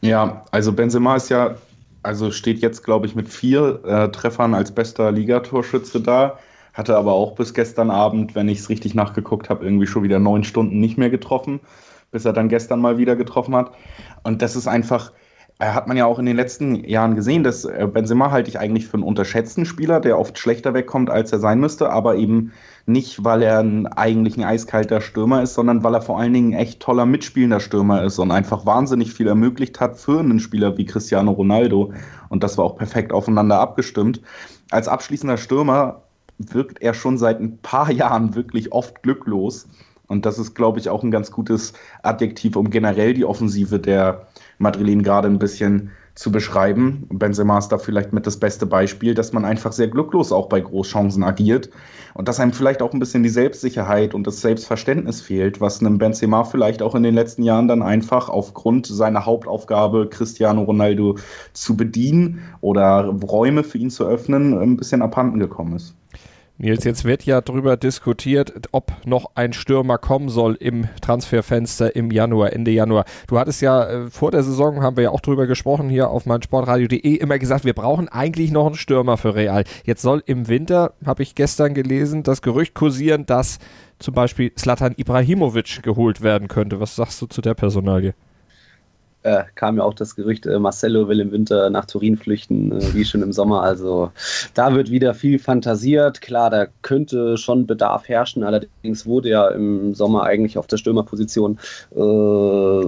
[0.00, 1.56] Ja, also Benzema ist ja,
[2.02, 6.38] also steht jetzt, glaube ich, mit vier äh, Treffern als bester Ligatorschütze da
[6.74, 10.18] hatte aber auch bis gestern Abend, wenn ich es richtig nachgeguckt habe, irgendwie schon wieder
[10.18, 11.60] neun Stunden nicht mehr getroffen,
[12.10, 13.72] bis er dann gestern mal wieder getroffen hat.
[14.24, 15.12] Und das ist einfach,
[15.60, 18.58] äh, hat man ja auch in den letzten Jahren gesehen, dass äh, Benzema halte ich
[18.58, 22.52] eigentlich für einen unterschätzten Spieler, der oft schlechter wegkommt, als er sein müsste, aber eben
[22.86, 26.54] nicht, weil er ein, eigentlich ein eiskalter Stürmer ist, sondern weil er vor allen Dingen
[26.54, 30.76] ein echt toller mitspielender Stürmer ist und einfach wahnsinnig viel ermöglicht hat für einen Spieler
[30.76, 31.92] wie Cristiano Ronaldo.
[32.30, 34.20] Und das war auch perfekt aufeinander abgestimmt.
[34.70, 36.03] Als abschließender Stürmer
[36.52, 39.68] wirkt er schon seit ein paar Jahren wirklich oft glücklos.
[40.06, 44.26] Und das ist, glaube ich, auch ein ganz gutes Adjektiv, um generell die Offensive der
[44.58, 47.06] Madrilen gerade ein bisschen zu beschreiben.
[47.10, 50.60] Benzema ist da vielleicht mit das beste Beispiel, dass man einfach sehr glücklos auch bei
[50.60, 51.70] Großchancen agiert
[52.14, 55.98] und dass einem vielleicht auch ein bisschen die Selbstsicherheit und das Selbstverständnis fehlt, was einem
[55.98, 61.16] Benzema vielleicht auch in den letzten Jahren dann einfach aufgrund seiner Hauptaufgabe, Cristiano Ronaldo
[61.52, 65.96] zu bedienen oder Räume für ihn zu öffnen, ein bisschen abhanden gekommen ist.
[66.56, 72.12] Nils, jetzt wird ja darüber diskutiert, ob noch ein Stürmer kommen soll im Transferfenster im
[72.12, 73.06] Januar, Ende Januar.
[73.26, 76.26] Du hattest ja äh, vor der Saison, haben wir ja auch drüber gesprochen, hier auf
[76.26, 79.64] meinsportradio.de immer gesagt, wir brauchen eigentlich noch einen Stürmer für Real.
[79.84, 83.58] Jetzt soll im Winter, habe ich gestern gelesen, das Gerücht kursieren, dass
[83.98, 86.78] zum Beispiel Slatan Ibrahimovic geholt werden könnte.
[86.78, 88.14] Was sagst du zu der Personalie?
[89.24, 92.94] Äh, kam ja auch das Gerücht, äh, Marcello will im Winter nach Turin flüchten, äh,
[92.94, 93.62] wie schon im Sommer.
[93.62, 94.10] Also
[94.52, 96.20] da wird wieder viel fantasiert.
[96.20, 98.44] Klar, da könnte schon Bedarf herrschen.
[98.44, 101.58] Allerdings wurde ja im Sommer eigentlich auf der Stürmerposition
[101.96, 102.86] äh,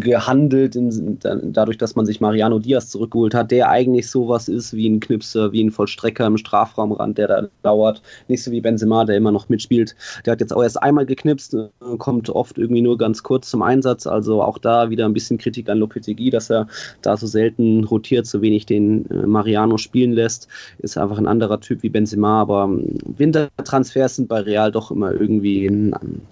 [0.00, 4.88] gehandelt, in, dadurch, dass man sich Mariano Diaz zurückgeholt hat, der eigentlich sowas ist wie
[4.88, 8.00] ein Knipser, wie ein Vollstrecker im Strafraumrand, der da dauert.
[8.28, 9.94] Nicht so wie Benzema, der immer noch mitspielt.
[10.24, 11.68] Der hat jetzt auch erst einmal geknipst, äh,
[11.98, 14.06] kommt oft irgendwie nur ganz kurz zum Einsatz.
[14.06, 16.68] Also auch da wieder ein bisschen Kritik an Lopetegui, dass er
[17.02, 20.48] da so selten rotiert, so wenig den äh, Mariano spielen lässt.
[20.78, 25.12] Ist einfach ein anderer Typ wie Benzema, aber ähm, Wintertransfers sind bei Real doch immer
[25.12, 25.64] irgendwie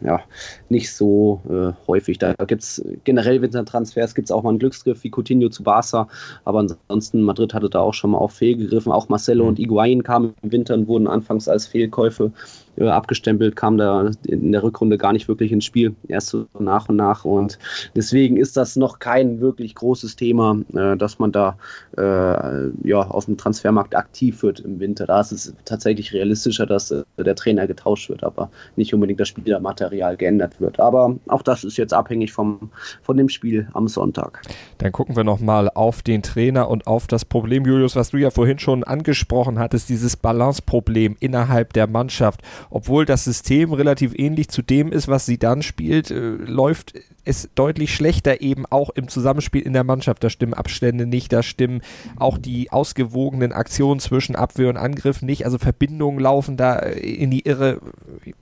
[0.03, 0.21] ja,
[0.69, 2.19] nicht so äh, häufig.
[2.19, 6.09] Da gibt es generell Wintertransfers, gibt es auch mal einen Glücksgriff wie Coutinho zu Barca,
[6.45, 8.93] aber ansonsten Madrid hatte da auch schon mal auf fehlgegriffen.
[8.93, 9.51] Auch Marcelo mhm.
[9.51, 12.33] und Higuain kamen im Winter und wurden anfangs als Fehlkäufe
[12.81, 16.97] abgestempelt, kam da in der Rückrunde gar nicht wirklich ins Spiel, erst so nach und
[16.97, 17.25] nach.
[17.25, 17.59] Und
[17.95, 21.57] deswegen ist das noch kein wirklich großes Thema, äh, dass man da
[21.99, 25.07] äh, ja, auf dem Transfermarkt aktiv wird im Winter.
[25.07, 29.29] Da ist es tatsächlich realistischer, dass äh, der Trainer getauscht wird, aber nicht unbedingt das
[29.29, 30.81] Spielermaterial geändert wird.
[30.81, 32.71] Aber auch das ist jetzt abhängig vom,
[33.03, 34.43] von dem Spiel am Sonntag.
[34.79, 38.31] Dann gucken wir nochmal auf den Trainer und auf das Problem, Julius, was du ja
[38.31, 44.63] vorhin schon angesprochen hattest, dieses Balanceproblem innerhalb der Mannschaft obwohl das System relativ ähnlich zu
[44.63, 46.95] dem ist, was sie dann spielt, äh, läuft
[47.25, 50.25] es deutlich schlechter eben auch im Zusammenspiel in der Mannschaft.
[50.25, 51.83] Da stimmen Abstände nicht, da stimmen
[52.17, 55.45] auch die ausgewogenen Aktionen zwischen Abwehr und Angriff nicht.
[55.45, 57.81] Also Verbindungen laufen da in die Irre.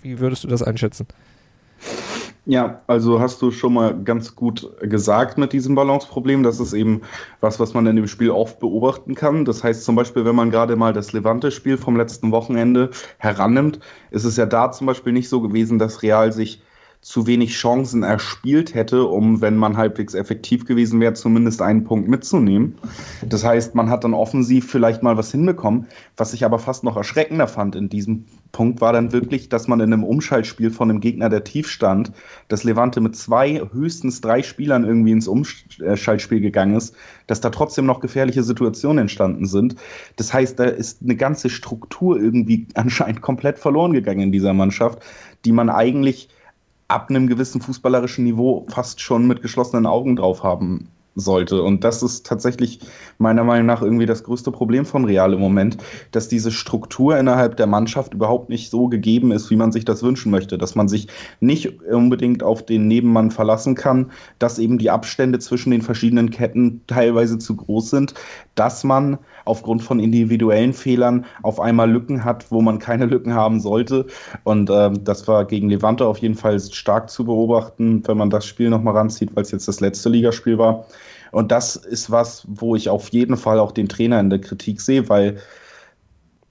[0.02, 1.06] Wie würdest du das einschätzen?
[2.50, 6.42] Ja, also hast du schon mal ganz gut gesagt mit diesem Balanceproblem.
[6.42, 7.02] Das ist eben
[7.40, 9.44] was, was man in dem Spiel oft beobachten kann.
[9.44, 13.78] Das heißt zum Beispiel, wenn man gerade mal das Levante-Spiel vom letzten Wochenende herannimmt,
[14.10, 16.60] ist es ja da zum Beispiel nicht so gewesen, dass Real sich
[17.02, 22.08] zu wenig Chancen erspielt hätte, um, wenn man halbwegs effektiv gewesen wäre, zumindest einen Punkt
[22.08, 22.76] mitzunehmen.
[23.26, 25.86] Das heißt, man hat dann offensiv vielleicht mal was hinbekommen.
[26.18, 29.80] Was ich aber fast noch erschreckender fand in diesem Punkt war dann wirklich, dass man
[29.80, 32.12] in einem Umschaltspiel von einem Gegner, der tief stand,
[32.48, 36.94] das Levante mit zwei, höchstens drei Spielern irgendwie ins Umschaltspiel gegangen ist,
[37.28, 39.76] dass da trotzdem noch gefährliche Situationen entstanden sind.
[40.16, 44.98] Das heißt, da ist eine ganze Struktur irgendwie anscheinend komplett verloren gegangen in dieser Mannschaft,
[45.46, 46.28] die man eigentlich
[46.90, 51.62] ab einem gewissen fußballerischen Niveau fast schon mit geschlossenen Augen drauf haben sollte.
[51.62, 52.80] Und das ist tatsächlich
[53.18, 55.76] meiner Meinung nach irgendwie das größte Problem von Real im Moment,
[56.12, 60.02] dass diese Struktur innerhalb der Mannschaft überhaupt nicht so gegeben ist, wie man sich das
[60.02, 60.58] wünschen möchte.
[60.58, 61.08] Dass man sich
[61.40, 66.82] nicht unbedingt auf den Nebenmann verlassen kann, dass eben die Abstände zwischen den verschiedenen Ketten
[66.86, 68.14] teilweise zu groß sind,
[68.54, 73.60] dass man aufgrund von individuellen Fehlern auf einmal Lücken hat, wo man keine Lücken haben
[73.60, 74.06] sollte.
[74.44, 78.46] Und äh, das war gegen Levante auf jeden Fall stark zu beobachten, wenn man das
[78.46, 80.86] Spiel nochmal ranzieht, weil es jetzt das letzte Ligaspiel war.
[81.32, 84.80] Und das ist was, wo ich auf jeden Fall auch den Trainer in der Kritik
[84.80, 85.38] sehe, weil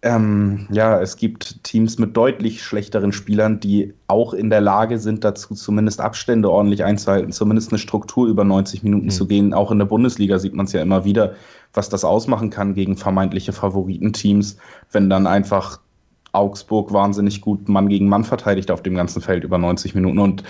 [0.02, 5.26] ähm, ja, es gibt Teams mit deutlich schlechteren Spielern, die auch in der Lage sind,
[5.26, 9.12] dazu zumindest Abstände ordentlich einzuhalten, zumindest eine Struktur über 90 Minuten mhm.
[9.12, 9.54] zu gehen.
[9.54, 11.34] Auch in der Bundesliga sieht man es ja immer wieder,
[11.74, 14.56] was das ausmachen kann gegen vermeintliche Favoritenteams,
[14.92, 15.82] wenn dann einfach
[16.32, 20.20] Augsburg wahnsinnig gut Mann gegen Mann verteidigt auf dem ganzen Feld über 90 Minuten.
[20.20, 20.44] Und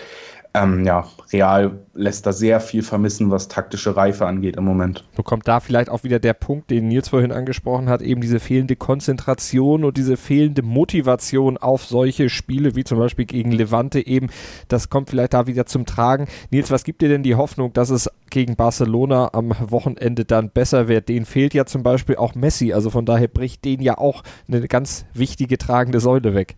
[0.54, 5.06] ähm, ja, Real lässt da sehr viel vermissen, was taktische Reife angeht im Moment.
[5.16, 8.40] So kommt da vielleicht auch wieder der Punkt, den Nils vorhin angesprochen hat, eben diese
[8.40, 14.30] fehlende Konzentration und diese fehlende Motivation auf solche Spiele, wie zum Beispiel gegen Levante eben.
[14.68, 16.28] Das kommt vielleicht da wieder zum Tragen.
[16.50, 20.88] Nils, was gibt dir denn die Hoffnung, dass es gegen Barcelona am Wochenende dann besser
[20.88, 21.10] wird?
[21.10, 24.68] Den fehlt ja zum Beispiel auch Messi, also von daher bricht den ja auch eine
[24.68, 26.56] ganz wichtige tragende Säule weg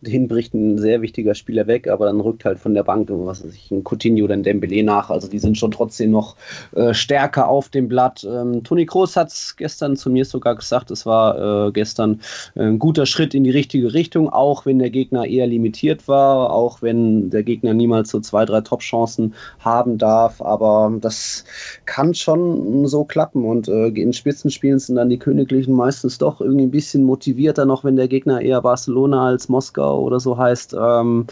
[0.00, 3.44] den bricht ein sehr wichtiger Spieler weg, aber dann rückt halt von der Bank was
[3.44, 5.10] weiß ich, ein Coutinho oder ein Dembele nach.
[5.10, 6.36] Also die sind schon trotzdem noch
[6.74, 8.26] äh, stärker auf dem Blatt.
[8.28, 12.20] Ähm, Toni Kroos hat es gestern zu mir sogar gesagt, es war äh, gestern
[12.54, 16.80] ein guter Schritt in die richtige Richtung, auch wenn der Gegner eher limitiert war, auch
[16.82, 20.40] wenn der Gegner niemals so zwei, drei Top-Chancen haben darf.
[20.40, 21.44] Aber das
[21.86, 26.66] kann schon so klappen und äh, in Spitzenspielen sind dann die Königlichen meistens doch irgendwie
[26.66, 30.74] ein bisschen motivierter, noch wenn der Gegner eher Barcelona als Moskau oder so heißt.
[30.78, 31.26] Ähm,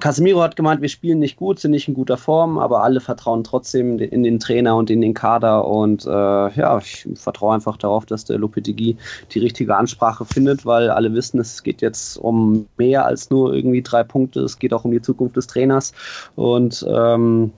[0.00, 3.44] Casemiro hat gemeint, wir spielen nicht gut, sind nicht in guter Form, aber alle vertrauen
[3.44, 5.66] trotzdem in den Trainer und in den Kader.
[5.66, 8.96] Und äh, ja, ich vertraue einfach darauf, dass der Lopetegui
[9.32, 13.82] die richtige Ansprache findet, weil alle wissen, es geht jetzt um mehr als nur irgendwie
[13.82, 14.40] drei Punkte.
[14.40, 15.92] Es geht auch um die Zukunft des Trainers.
[16.34, 17.52] Und ähm,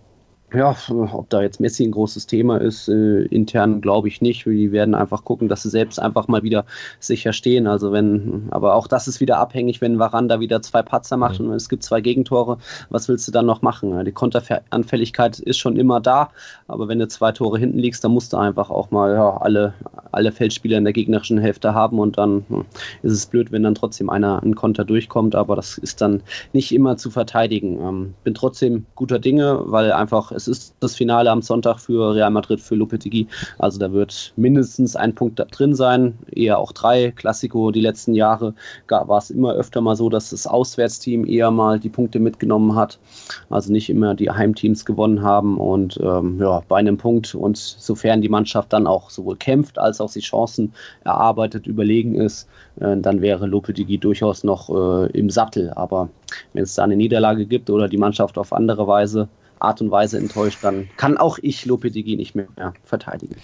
[0.56, 4.46] ja, ob da jetzt Messi ein großes Thema ist, äh, intern glaube ich nicht.
[4.46, 6.64] Die werden einfach gucken, dass sie selbst einfach mal wieder
[6.98, 7.66] sicher stehen.
[7.66, 11.48] Also wenn, aber auch das ist wieder abhängig, wenn Varanda wieder zwei Patzer macht mhm.
[11.48, 12.58] und es gibt zwei Gegentore,
[12.90, 14.04] was willst du dann noch machen?
[14.04, 16.30] Die Konteranfälligkeit ist schon immer da,
[16.68, 19.74] aber wenn du zwei Tore hinten liegst, dann musst du einfach auch mal ja, alle,
[20.12, 22.64] alle Feldspieler in der gegnerischen Hälfte haben und dann hm,
[23.02, 26.72] ist es blöd, wenn dann trotzdem einer ein Konter durchkommt, aber das ist dann nicht
[26.72, 27.78] immer zu verteidigen.
[27.80, 32.30] Ähm, bin trotzdem guter Dinge, weil einfach es ist das Finale am Sonntag für Real
[32.30, 33.26] Madrid, für Lopetegui.
[33.58, 37.12] Also da wird mindestens ein Punkt drin sein, eher auch drei.
[37.12, 38.54] Klassiko die letzten Jahre
[38.88, 42.98] war es immer öfter mal so, dass das Auswärtsteam eher mal die Punkte mitgenommen hat.
[43.50, 45.58] Also nicht immer die Heimteams gewonnen haben.
[45.58, 50.00] Und ähm, ja, bei einem Punkt und sofern die Mannschaft dann auch sowohl kämpft als
[50.00, 50.72] auch sich Chancen
[51.04, 52.48] erarbeitet, überlegen ist,
[52.80, 55.70] äh, dann wäre Lopetegui durchaus noch äh, im Sattel.
[55.74, 56.08] Aber
[56.52, 60.18] wenn es da eine Niederlage gibt oder die Mannschaft auf andere Weise Art und Weise
[60.18, 62.48] enttäuscht, dann kann auch ich Lopetegui nicht mehr
[62.84, 63.36] verteidigen.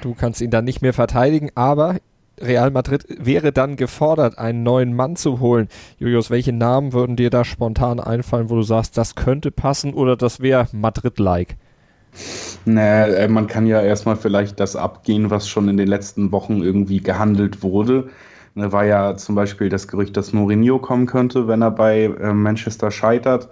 [0.00, 1.96] Du kannst ihn dann nicht mehr verteidigen, aber
[2.40, 5.68] Real Madrid wäre dann gefordert, einen neuen Mann zu holen.
[5.98, 10.16] Julius, welche Namen würden dir da spontan einfallen, wo du sagst, das könnte passen oder
[10.16, 11.56] das wäre Madrid-like?
[12.64, 16.62] Naja, äh, man kann ja erstmal vielleicht das abgehen, was schon in den letzten Wochen
[16.62, 18.08] irgendwie gehandelt wurde.
[18.54, 22.04] Da ne, war ja zum Beispiel das Gerücht, dass Mourinho kommen könnte, wenn er bei
[22.04, 23.48] äh, Manchester scheitert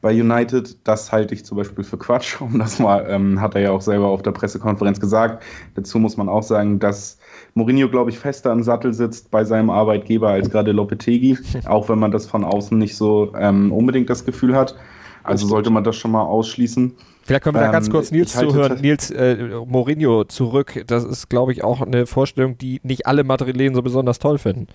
[0.00, 0.76] bei United.
[0.84, 2.40] Das halte ich zum Beispiel für Quatsch.
[2.48, 5.42] Um das mal, ähm, hat er ja auch selber auf der Pressekonferenz gesagt.
[5.74, 7.18] Dazu muss man auch sagen, dass
[7.54, 11.98] Mourinho, glaube ich, fester im Sattel sitzt bei seinem Arbeitgeber als gerade Lopetegi, auch wenn
[11.98, 14.76] man das von außen nicht so ähm, unbedingt das Gefühl hat.
[15.24, 16.94] Also sollte man das schon mal ausschließen.
[17.22, 18.80] Vielleicht können wir da ganz ähm, kurz Nils zuhören.
[18.80, 20.82] Nils äh, Mourinho zurück.
[20.86, 24.68] Das ist, glaube ich, auch eine Vorstellung, die nicht alle Madrilenen so besonders toll finden.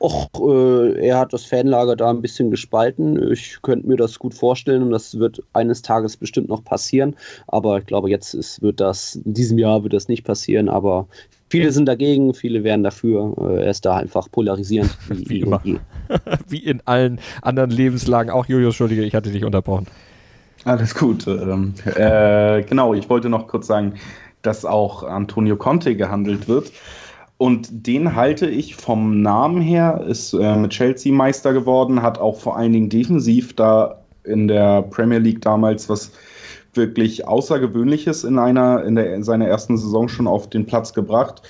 [0.00, 3.32] Och, äh, er hat das Fanlager da ein bisschen gespalten.
[3.32, 7.16] Ich könnte mir das gut vorstellen und das wird eines Tages bestimmt noch passieren.
[7.48, 10.68] Aber ich glaube, jetzt ist, wird das, in diesem Jahr wird das nicht passieren.
[10.68, 11.08] Aber
[11.48, 13.34] viele sind dagegen, viele wären dafür.
[13.40, 14.96] Äh, er ist da einfach polarisierend.
[15.08, 15.60] Wie, wie immer.
[16.48, 18.30] wie in allen anderen Lebenslagen.
[18.30, 19.86] Auch Julius, Entschuldige, ich hatte dich unterbrochen.
[20.64, 21.26] Alles gut.
[21.26, 23.94] Ähm, äh, genau, ich wollte noch kurz sagen,
[24.42, 26.72] dass auch Antonio Conte gehandelt wird.
[27.38, 32.38] Und den halte ich vom Namen her, ist äh, mit Chelsea Meister geworden, hat auch
[32.38, 36.10] vor allen Dingen defensiv da in der Premier League damals was
[36.74, 41.42] wirklich Außergewöhnliches in einer, in, der, in seiner ersten Saison schon auf den Platz gebracht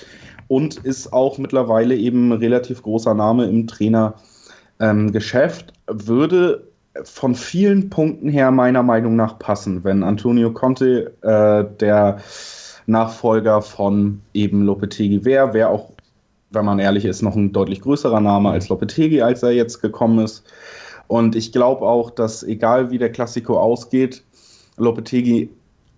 [0.47, 5.73] und ist auch mittlerweile eben relativ großer Name im Trainergeschäft.
[5.73, 6.69] Ähm, würde
[7.03, 12.19] von vielen Punkten her meiner Meinung nach passen, wenn Antonio Conte äh, der
[12.89, 15.91] Nachfolger von eben Lopetegi wäre, wäre auch,
[16.51, 20.19] wenn man ehrlich ist, noch ein deutlich größerer Name als Lopetegi, als er jetzt gekommen
[20.19, 20.43] ist.
[21.07, 24.23] Und ich glaube auch, dass egal wie der Klassiko ausgeht,
[24.77, 25.49] Lopetegi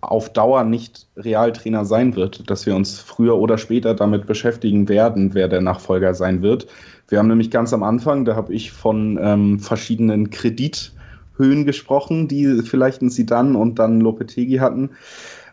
[0.02, 5.32] auf Dauer nicht Realtrainer sein wird, dass wir uns früher oder später damit beschäftigen werden,
[5.32, 6.66] wer der Nachfolger sein wird.
[7.08, 12.62] Wir haben nämlich ganz am Anfang, da habe ich von ähm, verschiedenen Kredithöhen gesprochen, die
[12.62, 14.90] vielleicht ein Sidan und dann Lopetegi hatten.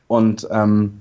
[0.07, 0.93] Und ähm,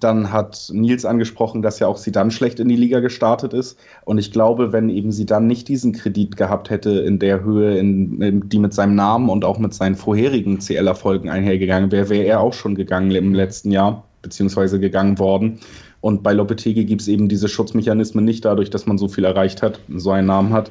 [0.00, 3.78] dann hat Nils angesprochen, dass ja auch sie dann schlecht in die Liga gestartet ist.
[4.04, 7.78] Und ich glaube, wenn eben sie dann nicht diesen Kredit gehabt hätte in der Höhe,
[7.78, 12.24] in, in, die mit seinem Namen und auch mit seinen vorherigen CL-Erfolgen einhergegangen wäre, wäre
[12.24, 15.60] er auch schon gegangen im letzten Jahr, beziehungsweise gegangen worden.
[16.00, 19.62] Und bei Lopetegi gibt es eben diese Schutzmechanismen nicht dadurch, dass man so viel erreicht
[19.62, 20.70] hat, so einen Namen hat.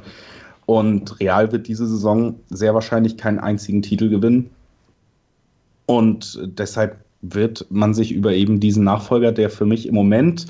[0.66, 4.50] Und Real wird diese Saison sehr wahrscheinlich keinen einzigen Titel gewinnen.
[5.86, 10.48] Und deshalb wird man sich über eben diesen Nachfolger, der für mich im Moment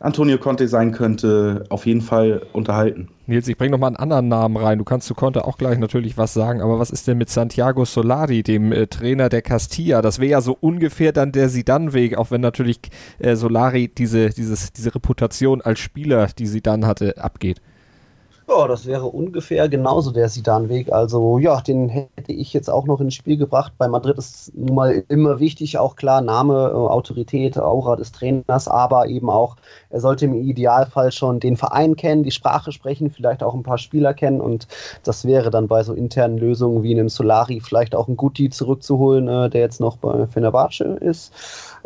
[0.00, 3.08] Antonio Conte sein könnte, auf jeden Fall unterhalten.
[3.26, 4.78] Nils, ich bringe nochmal einen anderen Namen rein.
[4.78, 7.84] Du kannst zu Conte auch gleich natürlich was sagen, aber was ist denn mit Santiago
[7.84, 10.00] Solari, dem äh, Trainer der Castilla?
[10.00, 12.80] Das wäre ja so ungefähr dann der Sidan-Weg, auch wenn natürlich
[13.18, 17.60] äh, Solari diese, dieses, diese Reputation als Spieler, die Sidan hatte, abgeht.
[18.50, 20.92] Ja, das wäre ungefähr genauso der Sidan-Weg.
[20.92, 23.74] Also ja, den hätte ich jetzt auch noch ins Spiel gebracht.
[23.78, 28.66] Bei Madrid ist nun mal immer wichtig, auch klar Name, äh, Autorität, Aura des Trainers,
[28.66, 29.54] aber eben auch,
[29.90, 33.78] er sollte im Idealfall schon den Verein kennen, die Sprache sprechen, vielleicht auch ein paar
[33.78, 34.66] Spieler kennen und
[35.04, 39.28] das wäre dann bei so internen Lösungen wie einem Solari vielleicht auch ein Guti zurückzuholen,
[39.28, 41.32] äh, der jetzt noch bei Fenerbahce ist.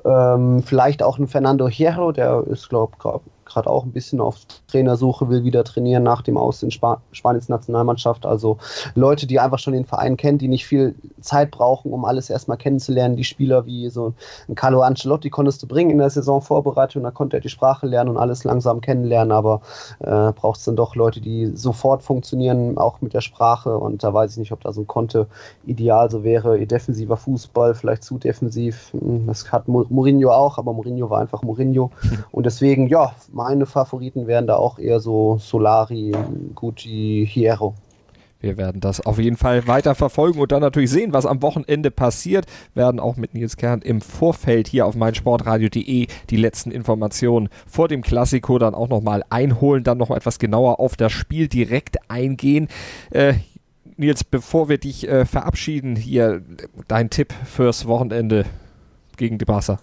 [0.06, 4.36] Ähm, vielleicht auch ein Fernando Hierro, der ist, glaube ich, gerade auch ein bisschen auf
[4.68, 8.26] Trainersuche, will wieder trainieren nach dem Aus in Spa Spaniens Nationalmannschaft.
[8.26, 8.58] Also
[8.94, 12.56] Leute, die einfach schon den Verein kennen, die nicht viel Zeit brauchen, um alles erstmal
[12.56, 13.16] kennenzulernen.
[13.16, 14.14] Die Spieler wie so
[14.48, 18.10] ein Carlo Ancelotti konntest du bringen in der Saisonvorbereitung, da konnte er die Sprache lernen
[18.10, 19.60] und alles langsam kennenlernen, aber
[20.00, 23.78] äh, brauchst dann doch Leute, die sofort funktionieren, auch mit der Sprache.
[23.78, 25.26] Und da weiß ich nicht, ob da so ein Konto
[25.66, 26.64] ideal so wäre.
[26.66, 28.92] Defensiver Fußball, vielleicht zu defensiv.
[28.92, 31.90] Hm, das hat Mourinho auch, aber Mourinho war einfach Mourinho.
[32.30, 36.12] Und deswegen, ja, meine Favoriten wären da auch eher so Solari,
[36.54, 37.74] Gucci, Hierro.
[38.40, 41.90] Wir werden das auf jeden Fall weiter verfolgen und dann natürlich sehen, was am Wochenende
[41.90, 42.44] passiert.
[42.74, 48.02] Werden auch mit Nils Kern im Vorfeld hier auf meinsportradio.de die letzten Informationen vor dem
[48.02, 52.68] Klassiko dann auch nochmal einholen, dann noch etwas genauer auf das Spiel direkt eingehen.
[53.10, 53.34] Äh,
[53.96, 56.42] Nils, bevor wir dich äh, verabschieden, hier
[56.86, 58.44] dein Tipp fürs Wochenende
[59.16, 59.78] gegen die Barca.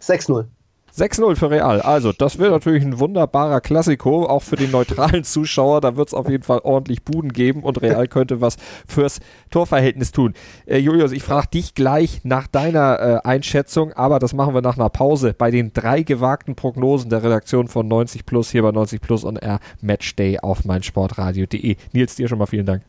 [0.00, 0.46] 6-0.
[0.96, 1.80] 6-0 für Real.
[1.80, 5.80] Also, das wird natürlich ein wunderbarer Klassiko, auch für den neutralen Zuschauer.
[5.80, 10.12] Da wird es auf jeden Fall ordentlich Buden geben und Real könnte was fürs Torverhältnis
[10.12, 10.34] tun.
[10.66, 14.76] Äh, Julius, ich frage dich gleich nach deiner äh, Einschätzung, aber das machen wir nach
[14.76, 19.00] einer Pause bei den drei gewagten Prognosen der Redaktion von 90 Plus hier bei 90
[19.00, 21.76] Plus und R Matchday auf meinsportradio.de.
[21.92, 22.82] Nils, dir schon mal vielen Dank.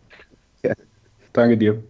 [0.63, 0.73] Ja,
[1.33, 1.81] danke dir.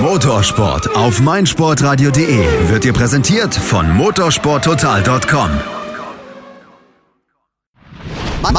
[0.00, 5.50] Motorsport auf meinsportradio.de wird dir präsentiert von motorsporttotal.com.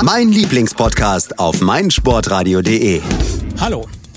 [0.04, 3.02] Mein Lieblingspodcast auf meinsportradio.de.
[3.60, 3.86] Hallo.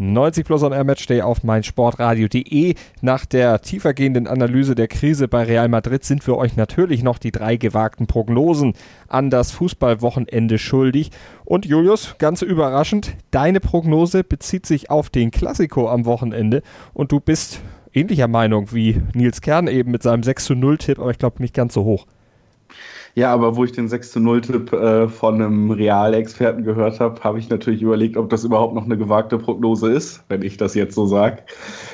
[0.00, 2.74] 90 Plus on Air Matchday auf meinsportradio.de.
[3.02, 7.32] Nach der tiefergehenden Analyse der Krise bei Real Madrid sind wir euch natürlich noch die
[7.32, 8.72] drei gewagten Prognosen
[9.08, 11.10] an das Fußballwochenende schuldig.
[11.44, 16.62] Und Julius, ganz überraschend, deine Prognose bezieht sich auf den Klassiko am Wochenende
[16.94, 17.60] und du bist
[17.92, 21.42] ähnlicher Meinung wie Nils Kern eben mit seinem 6 zu 0 Tipp, aber ich glaube
[21.42, 22.06] nicht ganz so hoch.
[23.14, 27.22] Ja, aber wo ich den 6 zu 0 Tipp äh, von einem Realexperten gehört habe,
[27.24, 30.74] habe ich natürlich überlegt, ob das überhaupt noch eine gewagte Prognose ist, wenn ich das
[30.74, 31.42] jetzt so sage.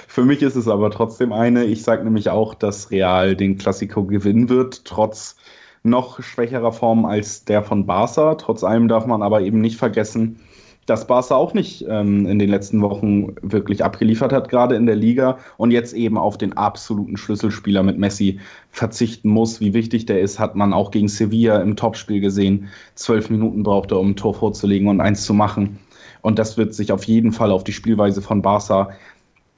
[0.07, 1.65] Für mich ist es aber trotzdem eine.
[1.65, 5.37] Ich sage nämlich auch, dass Real den Klassiko gewinnen wird, trotz
[5.83, 8.35] noch schwächerer Form als der von Barca.
[8.35, 10.41] Trotz allem darf man aber eben nicht vergessen,
[10.87, 14.97] dass Barca auch nicht ähm, in den letzten Wochen wirklich abgeliefert hat, gerade in der
[14.97, 19.61] Liga, und jetzt eben auf den absoluten Schlüsselspieler mit Messi verzichten muss.
[19.61, 22.69] Wie wichtig der ist, hat man auch gegen Sevilla im Topspiel gesehen.
[22.95, 25.79] Zwölf Minuten braucht er, um ein Tor vorzulegen und eins zu machen.
[26.23, 28.91] Und das wird sich auf jeden Fall auf die Spielweise von Barca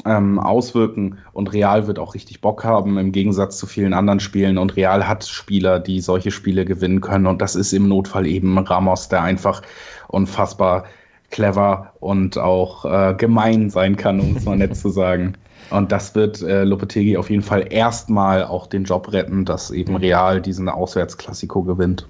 [0.04, 1.18] ähm, auswirken.
[1.32, 4.58] Und Real wird auch richtig Bock haben, im Gegensatz zu vielen anderen Spielen.
[4.58, 7.26] Und Real hat Spieler, die solche Spiele gewinnen können.
[7.26, 9.62] Und das ist im Notfall eben Ramos, der einfach
[10.08, 10.84] unfassbar
[11.30, 15.34] clever und auch äh, gemein sein kann, um es mal nett zu sagen.
[15.70, 19.96] Und das wird äh, Lopetegi auf jeden Fall erstmal auch den Job retten, dass eben
[19.96, 22.06] Real diesen Auswärtsklassiko gewinnt.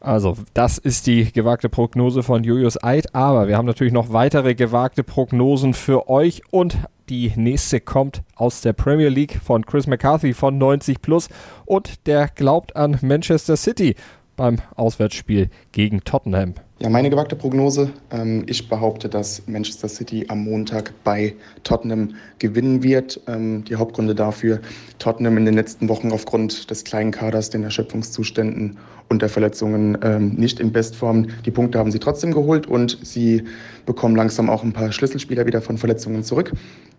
[0.00, 4.54] Also, das ist die gewagte Prognose von Julius Eid, aber wir haben natürlich noch weitere
[4.54, 6.78] gewagte Prognosen für euch und
[7.08, 11.28] die nächste kommt aus der Premier League von Chris McCarthy von 90 Plus
[11.64, 13.94] und der glaubt an Manchester City
[14.36, 16.54] beim Auswärtsspiel gegen Tottenham.
[16.78, 17.90] Ja, meine gewagte Prognose.
[18.10, 23.18] Ähm, ich behaupte, dass Manchester City am Montag bei Tottenham gewinnen wird.
[23.26, 24.60] Ähm, die Hauptgründe dafür,
[24.98, 28.76] Tottenham in den letzten Wochen aufgrund des kleinen Kaders, den Erschöpfungszuständen
[29.08, 31.26] und der Verletzungen ähm, nicht in Bestform.
[31.44, 33.44] Die Punkte haben sie trotzdem geholt und sie
[33.84, 36.52] bekommen langsam auch ein paar Schlüsselspieler wieder von Verletzungen zurück.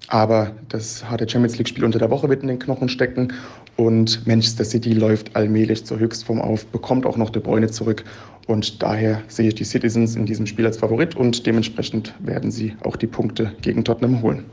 [0.08, 3.34] Aber das harte Champions League-Spiel unter der Woche wird in den Knochen stecken
[3.76, 8.06] und Manchester City läuft allmählich zur Höchstform auf, bekommt auch noch De Bruyne zurück
[8.48, 12.76] und daher sehe ich die Citizens in diesem Spiel als Favorit und dementsprechend werden sie
[12.84, 14.46] auch die Punkte gegen Tottenham holen.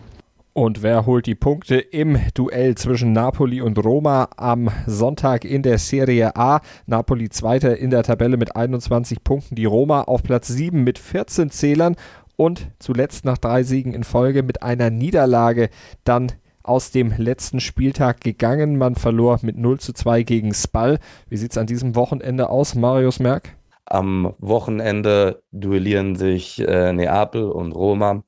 [0.57, 5.78] Und wer holt die Punkte im Duell zwischen Napoli und Roma am Sonntag in der
[5.78, 6.61] Serie A?
[6.86, 11.50] Napoli zweiter in der Tabelle mit 21 Punkten, die Roma auf Platz 7 mit 14
[11.50, 11.96] Zählern
[12.36, 15.70] und zuletzt nach drei Siegen in Folge mit einer Niederlage
[16.05, 16.30] dann
[16.62, 18.78] aus dem letzten Spieltag gegangen.
[18.78, 21.00] Man verlor mit 0 zu 2 gegen Spal.
[21.28, 23.57] Wie sieht es an diesem Wochenende aus, Marius Merck?
[23.86, 28.22] Am Wochenende duellieren sich äh, Neapel und Roma.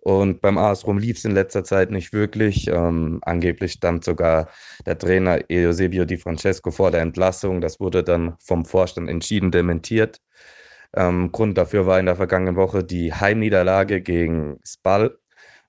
[0.00, 2.68] Und beim AS Rom lief es in letzter Zeit nicht wirklich.
[2.68, 4.48] Ähm, angeblich stand sogar
[4.86, 7.60] der Trainer Eusebio Di Francesco vor der Entlassung.
[7.60, 10.20] Das wurde dann vom Vorstand entschieden dementiert.
[10.96, 15.18] Ähm, Grund dafür war in der vergangenen Woche die Heimniederlage gegen Spal.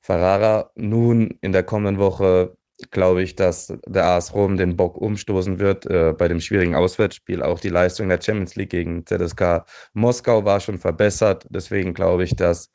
[0.01, 2.55] Ferrara nun in der kommenden Woche
[2.91, 7.43] glaube ich, dass der AS Rom den Bock umstoßen wird äh, bei dem schwierigen Auswärtsspiel.
[7.43, 11.45] Auch die Leistung der Champions League gegen ZSK Moskau war schon verbessert.
[11.49, 12.71] Deswegen glaube ich, dass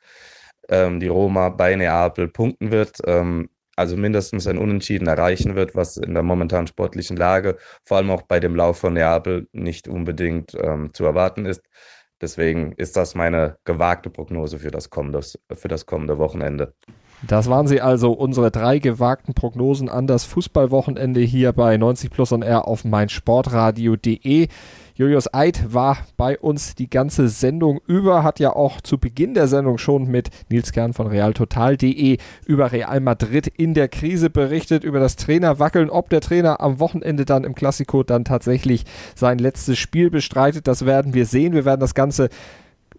[0.69, 2.99] ähm, die Roma bei Neapel punkten wird.
[3.05, 8.09] Ähm, also mindestens ein Unentschieden erreichen wird, was in der momentanen sportlichen Lage, vor allem
[8.09, 11.61] auch bei dem Lauf von Neapel, nicht unbedingt ähm, zu erwarten ist.
[12.21, 15.19] Deswegen ist das meine gewagte Prognose für das kommende,
[15.53, 16.73] für das kommende Wochenende.
[17.27, 22.31] Das waren sie also, unsere drei gewagten Prognosen an das Fußballwochenende hier bei 90 Plus
[22.31, 24.47] on Air auf meinsportradio.de.
[24.97, 29.47] Julius Eid war bei uns die ganze Sendung über, hat ja auch zu Beginn der
[29.47, 34.99] Sendung schon mit Nils Kern von realtotal.de über Real Madrid in der Krise berichtet, über
[34.99, 40.09] das Trainerwackeln, ob der Trainer am Wochenende dann im Klassiko dann tatsächlich sein letztes Spiel
[40.09, 40.65] bestreitet.
[40.67, 41.53] Das werden wir sehen.
[41.53, 42.29] Wir werden das Ganze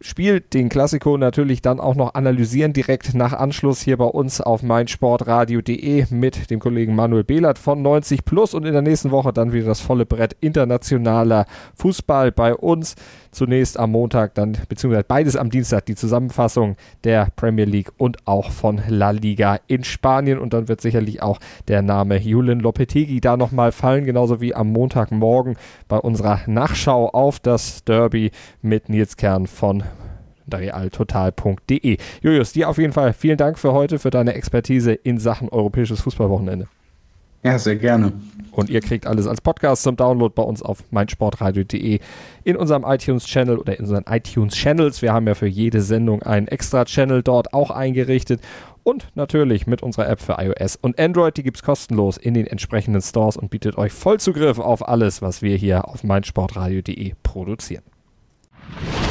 [0.01, 4.63] spielt den Klassiko natürlich dann auch noch analysieren, direkt nach Anschluss hier bei uns auf
[4.63, 9.53] meinsportradio.de mit dem Kollegen Manuel Behlert von 90 Plus und in der nächsten Woche dann
[9.53, 12.95] wieder das volle Brett internationaler Fußball bei uns.
[13.31, 18.51] Zunächst am Montag, dann beziehungsweise beides am Dienstag die Zusammenfassung der Premier League und auch
[18.51, 20.39] von La Liga in Spanien.
[20.39, 21.39] Und dann wird sicherlich auch
[21.69, 27.39] der Name Julian Lopetegui da nochmal fallen, genauso wie am Montagmorgen bei unserer Nachschau auf
[27.39, 28.31] das Derby
[28.63, 29.83] mit Nils Kern von
[30.53, 31.99] realtotal.de.
[32.23, 36.01] Julius, dir auf jeden Fall vielen Dank für heute, für deine Expertise in Sachen europäisches
[36.01, 36.69] Fußballwochenende.
[37.47, 38.13] Ja, sehr gerne.
[38.51, 42.01] Und ihr kriegt alles als Podcast zum Download bei uns auf meinsportradio.de
[42.43, 45.01] in unserem iTunes-Channel oder in unseren iTunes-Channels.
[45.01, 48.41] Wir haben ja für jede Sendung einen Extra-Channel dort auch eingerichtet.
[48.83, 51.37] Und natürlich mit unserer App für iOS und Android.
[51.37, 55.41] Die gibt es kostenlos in den entsprechenden Stores und bietet euch Vollzugriff auf alles, was
[55.41, 57.85] wir hier auf meinsportradio.de produzieren.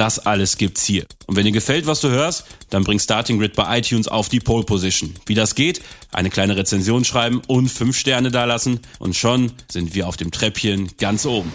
[0.00, 1.04] das alles gibt's hier.
[1.26, 4.40] Und wenn dir gefällt, was du hörst, dann bring Starting Grid bei iTunes auf die
[4.40, 5.14] Pole Position.
[5.26, 5.82] Wie das geht?
[6.10, 10.88] Eine kleine Rezension schreiben und fünf Sterne dalassen und schon sind wir auf dem Treppchen
[10.96, 11.52] ganz oben.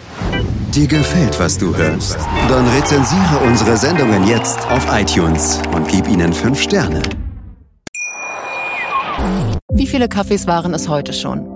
[0.72, 2.18] Dir gefällt, was du hörst?
[2.48, 7.02] Dann rezensiere unsere Sendungen jetzt auf iTunes und gib ihnen fünf Sterne.
[9.72, 11.55] Wie viele Kaffees waren es heute schon?